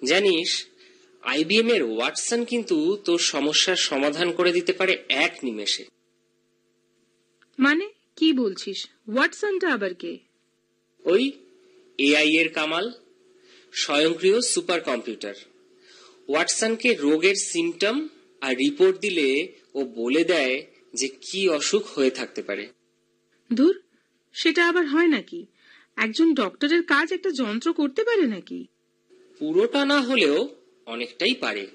জানিস 0.08 0.66
আইবিএম 1.22 1.68
এর 1.68 1.82
ওয়াটসন 1.82 2.44
কিন্তু 2.44 2.96
তোর 3.04 3.18
সমস্যার 3.18 3.76
সমাধান 3.76 4.32
করে 4.32 4.52
দিতে 4.52 4.72
পারে 4.72 5.04
এক 5.08 5.38
নিমেষে। 5.42 5.84
মানে 7.58 7.90
কি 8.16 8.32
বলছিস? 8.32 8.86
ওয়াটসনটা 9.08 9.68
আবার 9.72 9.94
কে? 9.94 10.18
ওই 11.04 11.32
এআই 11.98 12.30
এর 12.36 12.48
কামাল 12.48 12.90
স্বয়ংক্রিয় 13.72 14.40
সুপার 14.40 14.80
কম্পিউটার 14.80 15.34
ওয়াটসনকে 16.28 16.94
রোগের 16.94 17.34
সিমটম 17.34 18.08
আর 18.40 18.54
রিপোর্ট 18.56 18.98
দিলে 18.98 19.52
ও 19.74 19.84
বলে 19.84 20.24
দেয় 20.24 20.66
যে 20.94 21.08
কি 21.08 21.48
অসুখ 21.48 21.98
হয়ে 21.98 22.10
থাকতে 22.10 22.42
পারে। 22.42 22.68
ধুর 23.54 23.82
সেটা 24.32 24.68
আবার 24.68 24.86
হয় 24.86 25.06
নাকি? 25.06 25.46
একজন 25.96 26.34
ডক্টরের 26.34 26.82
কাজ 26.82 27.12
একটা 27.12 27.30
যন্ত্র 27.30 27.72
করতে 27.72 28.04
পারে 28.04 28.26
নাকি? 28.26 28.66
পুরোটা 29.40 29.84
না 29.84 30.00
হলেও 30.00 30.61
অনেকটাই 30.92 31.34
পারে। 31.34 31.66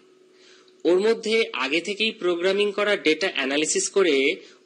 ওর 0.86 1.00
মধ্যে 1.00 1.44
আগে 1.54 1.82
থেকেই 1.82 2.12
প্রোগ্রামিং 2.12 2.72
করা 2.72 2.96
ডেটা 2.96 3.30
অ্যানালিসিস 3.36 3.90
করে 3.90 4.18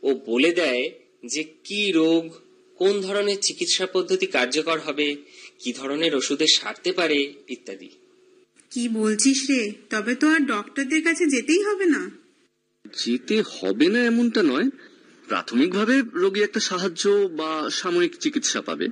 ও 0.03 0.13
বলে 0.27 0.53
দেয় 0.53 0.89
যে 1.25 1.43
কি 1.43 1.91
রোগ 1.91 2.23
কোন 2.75 3.01
ধরনের 3.01 3.37
চিকিৎসা 3.41 3.85
পদ্ধতি 3.85 4.25
কার্যকর 4.25 4.79
হবে 4.79 5.15
কি 5.63 5.73
ধরনের 5.73 6.15
ওষুধে 6.15 6.45
সারতে 6.47 6.91
পারে 6.91 7.33
ইত্যাদি। 7.49 7.89
কি 8.71 8.89
বলছিস 8.89 9.49
রে? 9.49 9.71
তবে 9.89 10.15
তো 10.15 10.27
আর 10.27 10.39
ডক্টরদের 10.39 11.03
কাছে 11.03 11.25
যেতেই 11.25 11.63
হবে 11.63 11.85
না। 11.85 12.11
যেতে 13.05 13.43
হবে 13.51 13.87
না 13.87 13.99
এমনটা 14.03 14.43
নয়। 14.43 14.69
প্রাথমিকভাবে 15.27 16.01
রোগী 16.13 16.41
একটা 16.41 16.59
সাহায্য 16.59 17.09
বা 17.09 17.69
সাময়িক 17.69 18.17
চিকিৎসা 18.17 18.61
পাবে। 18.61 18.87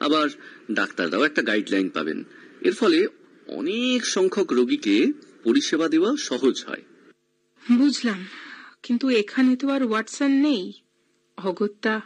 আবার 0.00 0.28
ডাক্তাররাও 0.70 1.24
একটা 1.24 1.42
গাইডলাইন 1.42 1.88
পাবেন। 1.88 2.24
এর 2.60 2.74
ফলে 2.74 3.06
অনেক 3.46 4.06
সংখ্যক 4.06 4.52
রোগীকে 4.52 5.06
পরিষেবা 5.44 5.88
দেওয়া 5.88 6.16
সহজ 6.16 6.64
হয়। 6.64 6.82
বুঝলাম। 7.76 8.26
কিন্তু 8.82 9.08
এখানে 9.10 9.56
তো 9.56 9.68
আর 9.68 9.82
ওয়াটসন 9.82 10.32
নেই। 10.32 10.72
অগত্যা। 11.36 12.00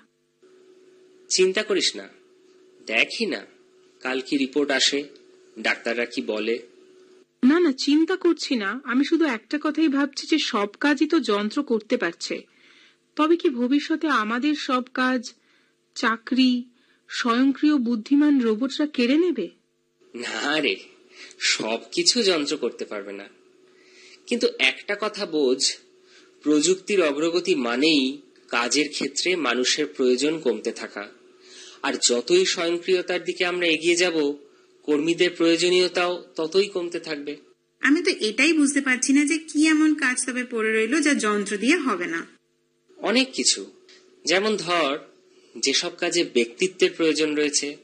চিন্তা 1.29 1.62
করিস 1.62 1.96
না। 1.96 2.09
দেখি 2.87 3.27
না। 3.27 3.46
কাল 4.01 4.20
কি 4.20 4.37
রিপোর্ট 4.37 4.70
আসে? 4.70 5.05
ডাক্তাররা 5.59 6.07
কি 6.07 6.22
বলে? 6.22 6.59
না 7.44 7.61
না 7.61 7.72
চিন্তা 7.72 8.16
করছি 8.16 8.55
না। 8.55 8.81
আমি 8.85 9.05
শুধু 9.05 9.25
একটা 9.25 9.59
কথাই 9.62 9.88
ভাবছি 9.88 10.27
যে 10.27 10.38
সব 10.38 10.66
কাজই 10.81 11.07
তো 11.07 11.20
যন্ত্র 11.20 11.62
করতে 11.62 11.96
পারছে। 11.96 12.46
তবে 13.16 13.37
কি 13.37 13.49
ভবিষ্যতে 13.49 14.09
আমাদের 14.09 14.55
সব 14.55 14.83
কাজ 14.94 15.35
চাকরি 15.94 16.64
স্বয়ংক্রিয় 17.09 17.77
বুদ্ধিমান 17.77 18.40
রোবটরা 18.40 18.87
কেড়ে 18.87 19.16
নেবে? 19.18 19.49
না 20.14 20.61
রে। 20.61 20.96
সবকিছু 21.39 22.23
যন্ত্র 22.23 22.57
করতে 22.57 22.85
পারবে 22.85 23.12
না। 23.12 23.29
কিন্তু 24.27 24.49
একটা 24.59 24.97
কথা 25.01 25.27
বোঝ 25.27 25.77
প্রযুক্তির 26.43 27.03
অগ্রগতি 27.03 27.55
মানেই 27.55 28.19
কাজের 28.49 28.89
ক্ষেত্রে 28.89 29.37
মানুষের 29.37 29.87
প্রয়োজন 29.87 30.39
কমতে 30.39 30.73
থাকা। 30.73 31.09
আর 31.83 31.95
যতই 32.09 32.45
স্বয়ংক্রিয়তার 32.45 33.25
দিকে 33.25 33.45
আমরা 33.45 33.67
এগিয়ে 33.67 33.97
যাব 33.97 34.35
কর্মীদের 34.83 35.31
প্রয়োজনীয়তাও 35.31 36.25
ততই 36.37 36.67
কমতে 36.67 37.01
থাকবে। 37.01 37.37
আমি 37.81 38.03
তো 38.03 38.11
এটাই 38.11 38.53
বুঝতে 38.53 38.81
পারছি 38.81 39.12
না 39.12 39.25
যে 39.25 39.39
কি 39.39 39.67
এমন 39.67 39.95
কাজ 39.95 40.27
তবে 40.27 40.45
পড়ে 40.45 40.73
রইল 40.73 41.01
যা 41.01 41.15
যন্ত্র 41.15 41.57
দিয়ে 41.57 41.77
হবে 41.77 42.07
না। 42.07 42.27
অনেক 42.97 43.33
কিছু। 43.33 43.71
যেমন 44.25 44.57
ধর 44.57 44.99
যেসব 45.59 45.91
কাজে 45.97 46.25
ব্যক্তিত্বের 46.25 46.91
প্রয়োজন 46.97 47.35
রয়েছে 47.35 47.77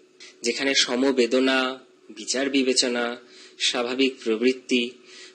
যেখানে 0.42 0.74
সমবেদনা 0.74 1.78
বিচার 2.10 2.50
বিবেচনা 2.50 3.16
স্বাভাবিক 3.62 4.12
প্রবৃত্তি 4.24 4.90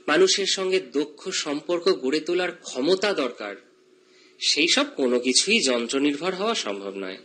মানুষের 0.07 0.45
সঙ্গে 0.45 0.79
দক্ষ 0.93 1.29
সম্পর্ক 1.29 1.85
গড়ে 1.89 2.19
তোলার 2.19 2.51
ক্ষমতা 2.51 3.13
দরকার। 3.13 3.55
সেই 4.39 4.67
সব 4.67 4.85
কোনো 4.95 5.19
কিছুই 5.19 5.59
যন্ত্র 5.59 5.99
নির্ভর 5.99 6.33
হওয়া 6.35 6.55
সম্ভব 6.55 6.93
নয়। 6.97 7.17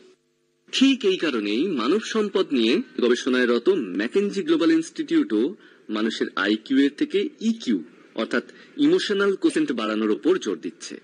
ঠিক 0.72 1.04
এই 1.04 1.16
কারণেই 1.16 1.62
মানব 1.66 2.00
সম্পদ 2.00 2.46
নিয়ে 2.52 2.74
গবেষণায় 3.00 3.46
রত 3.46 3.68
ম্যাকেনজি 3.68 4.42
গ্লোবাল 4.42 4.70
ইনস্টিটিউটও 4.70 5.54
মানুষের 5.88 6.26
আইকিউ 6.36 6.78
এর 6.78 6.90
থেকে 6.98 7.28
ইকিউ 7.40 7.78
অর্থাৎ 8.14 8.44
ইমোশনাল 8.76 9.32
কোসেন্ট 9.36 9.72
বাড়ানোর 9.72 10.10
ওপর 10.10 10.38
জোর 10.38 10.58
দিচ্ছে। 10.60 10.94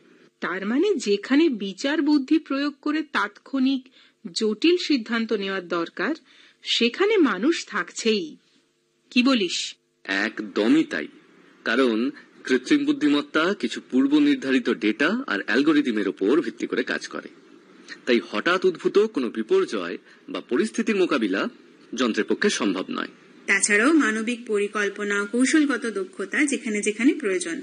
তার 0.40 0.66
মানে 0.66 0.88
যেখানে 0.94 1.48
বিচার 1.48 2.02
বুদ্ধি 2.02 2.38
প্রয়োগ 2.38 2.74
করে 2.82 3.02
তাৎক্ষণিক 3.02 3.82
জটিল 4.32 4.76
সিদ্ধান্ত 4.76 5.32
নেওয়ার 5.32 5.68
দরকার 5.68 6.14
সেখানে 6.62 7.14
মানুষ 7.16 7.66
থাকছেই। 7.66 8.36
কি 9.10 9.22
বলিস? 9.22 9.74
একদমই 10.04 10.84
তাই। 10.84 11.08
কারণ 11.64 12.10
কৃত্রিম 12.44 12.84
বুদ্ধিমত্তা 12.84 13.54
কিছু 13.54 13.80
পূর্ব 13.90 14.18
নির্ধারিত 14.18 14.70
ডেটা 14.70 15.24
আর 15.26 15.40
অ্যালগোরিদমের 15.46 16.08
ওপর 16.08 16.40
ভিত্তি 16.40 16.66
করে 16.66 16.82
কাজ 16.82 17.08
করে। 17.08 17.28
তাই 18.06 18.20
হঠাৎ 18.30 18.64
উদ্ভূত 18.64 18.98
কোনো 18.98 19.30
বিপর্যয় 19.30 19.98
বা 20.28 20.40
পরিস্থিতির 20.40 20.96
মোকাবিলা 20.96 21.48
যন্ত্রের 21.94 22.24
পক্ষে 22.24 22.50
সম্ভব 22.50 22.84
নয়। 22.90 23.08
তাছাড়াও 23.46 23.92
মানবিক 23.92 24.46
পরিকল্পনা 24.46 25.24
কৌশলগত 25.24 25.86
দক্ষতা 25.86 26.44
যেখানে 26.44 26.80
যেখানে 26.80 27.14
প্রয়োজন 27.14 27.62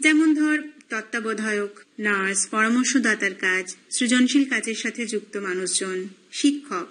যেমন 0.00 0.34
ধর 0.34 0.62
তত্ত্বাবধায়ক 0.90 1.80
নার্স 1.98 2.48
পরামর্শদাতার 2.48 3.34
কাজ 3.34 3.76
সৃজনশীল 3.90 4.48
কাজের 4.50 4.74
সাথে 4.74 5.06
যুক্ত 5.06 5.36
মানুষজন 5.36 6.08
শিক্ষক 6.32 6.86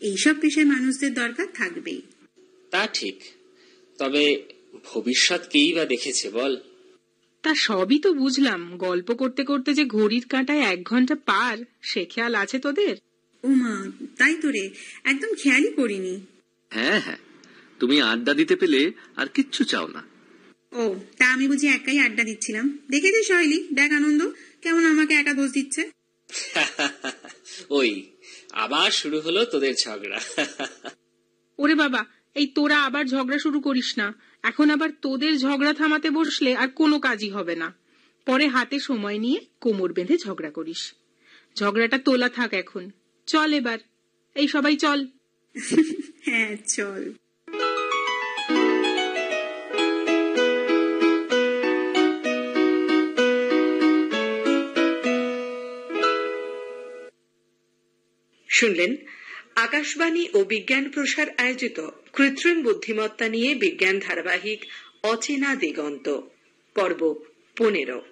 এইসব 0.00 0.34
পেশায় 0.40 0.66
মানুষদের 0.66 1.14
দরকার 1.14 1.46
থাকবেই। 1.54 2.02
তা 2.70 2.88
ঠিক। 2.94 3.20
তবে 4.02 4.24
ভবিষ্যৎ 4.84 5.48
কেই 5.48 5.72
বা 5.72 5.84
দেখেছে 5.84 6.30
বল? 6.30 6.52
তা 7.44 7.54
সবই 7.54 7.98
তো 7.98 8.12
বুঝলাম। 8.12 8.76
গল্প 8.76 9.12
করতে 9.12 9.44
করতে 9.44 9.74
যে 9.74 9.84
ঘড়ির 9.84 10.24
কাঁটায় 10.28 10.60
এক 10.60 10.80
ঘণ্টা 10.82 11.14
পার 11.26 11.58
সে 11.82 12.04
খেয়াল 12.04 12.34
আছে 12.34 12.58
তোদের? 12.58 12.96
ও 13.44 13.48
মা 13.48 13.74
তাই 14.18 14.34
তো 14.34 14.50
রে 14.50 14.70
একদম 15.04 15.34
খেয়ালই 15.34 15.72
করিনি। 15.72 16.20
হ্যাঁ 16.70 17.00
হ্যাঁ 17.00 17.20
তুমি 17.80 18.00
আড্ডা 18.02 18.34
দিতে 18.34 18.56
পেলে 18.56 18.92
আর 19.16 19.28
কিচ্ছু 19.28 19.64
চাও 19.64 19.86
না। 19.86 20.02
ও 20.72 20.94
তা 21.18 21.24
আমি 21.32 21.48
বুঝি 21.48 21.66
একাই 21.68 21.98
আড্ডা 21.98 22.24
দিচ্ছিলাম। 22.24 22.78
দেখেছিস 22.90 23.28
শৈলী 23.28 23.68
দেখ 23.74 23.92
আনন্দ 23.92 24.20
কেমন 24.62 24.84
আমাকে 24.84 25.14
একা 25.14 25.34
দোষ 25.34 25.50
দিচ্ছে? 25.52 25.82
ওই 27.70 27.90
আবার 28.52 28.90
শুরু 28.90 29.20
হলো 29.20 29.44
তোদের 29.44 29.74
ঝগড়া। 29.74 30.20
ওরে 31.58 31.74
বাবা 31.74 32.04
এই 32.34 32.46
তোরা 32.46 32.84
আবার 32.84 33.04
ঝগড়া 33.04 33.38
শুরু 33.38 33.60
করিস 33.60 33.98
না। 33.98 34.14
এখন 34.42 34.70
আবার 34.70 34.90
তোদের 35.02 35.38
ঝগড়া 35.38 35.74
থামাতে 35.74 36.10
বসলে 36.10 36.56
আর 36.56 36.68
কোনো 36.68 37.00
কাজই 37.00 37.30
হবে 37.30 37.56
না। 37.56 37.74
পরে 38.26 38.46
হাতে 38.48 38.80
সময় 38.80 39.18
নিয়ে 39.18 39.40
কোমর 39.60 39.92
বেঁধে 39.92 40.18
ঝগড়া 40.18 40.50
করিস। 40.50 40.94
ঝগড়াটা 41.56 41.98
তোলা 41.98 42.28
থাক 42.28 42.54
এখন। 42.54 42.90
চল 43.26 43.52
এবার। 43.52 43.78
এই 44.34 44.48
সবাই 44.48 44.76
চল। 44.76 45.06
হ্যাঁ 46.24 46.56
চল। 46.66 47.12
শুনলেন 58.48 58.96
আকাশবাণী 59.56 60.28
ও 60.34 60.44
বিজ্ঞান 60.44 60.90
প্রসার 60.90 61.26
আয়োজিত 61.38 61.88
কৃত্রিম 62.12 62.62
বুদ্ধিমত্তা 62.62 63.28
নিয়ে 63.28 63.54
বিজ্ঞান 63.54 63.98
ধারাবাহিক 63.98 64.64
অচেনা 65.02 65.54
দিগন্ত। 65.54 66.20
পর্ব 66.74 67.24
পনেরো। 67.56 68.02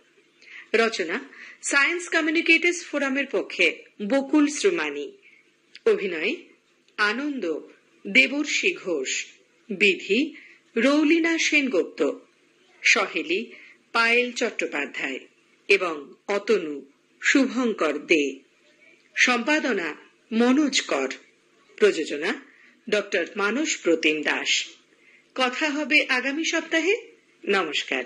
রচনা 0.74 1.20
সায়েন্স 1.62 2.08
কমিউনিকেটর্স 2.08 2.84
ফোরামের 2.84 3.26
পক্ষে 3.26 3.82
বকুল 4.08 4.46
শ্রুমানি। 4.46 5.12
অভিনয়, 5.86 6.34
আনন্দ, 6.96 7.60
দেবর্ষী 8.06 8.74
ঘোষ। 8.74 9.26
বিধি, 9.70 10.34
রৌলিনা 10.76 11.38
সেনগুপ্ত। 11.38 12.12
সহেলি, 12.82 13.52
পায়েল 13.92 14.32
চট্টোপাধ্যায় 14.32 15.18
এবং 15.68 16.14
অতনু 16.28 16.86
শুভঙ্কর 17.20 17.98
দে। 17.98 18.38
সম্পাদনা, 19.14 19.94
মনোজ 20.32 20.80
কর। 20.80 21.08
প্রযোজনা 21.76 22.49
ডক্টর 22.90 23.26
মানস 23.36 23.76
প্রতিম 23.82 24.22
দাস। 24.22 24.64
কথা 25.34 25.70
হবে 25.70 26.06
আগামী 26.08 26.44
সপ্তাহে। 26.44 26.96
নমস্কার। 27.48 28.04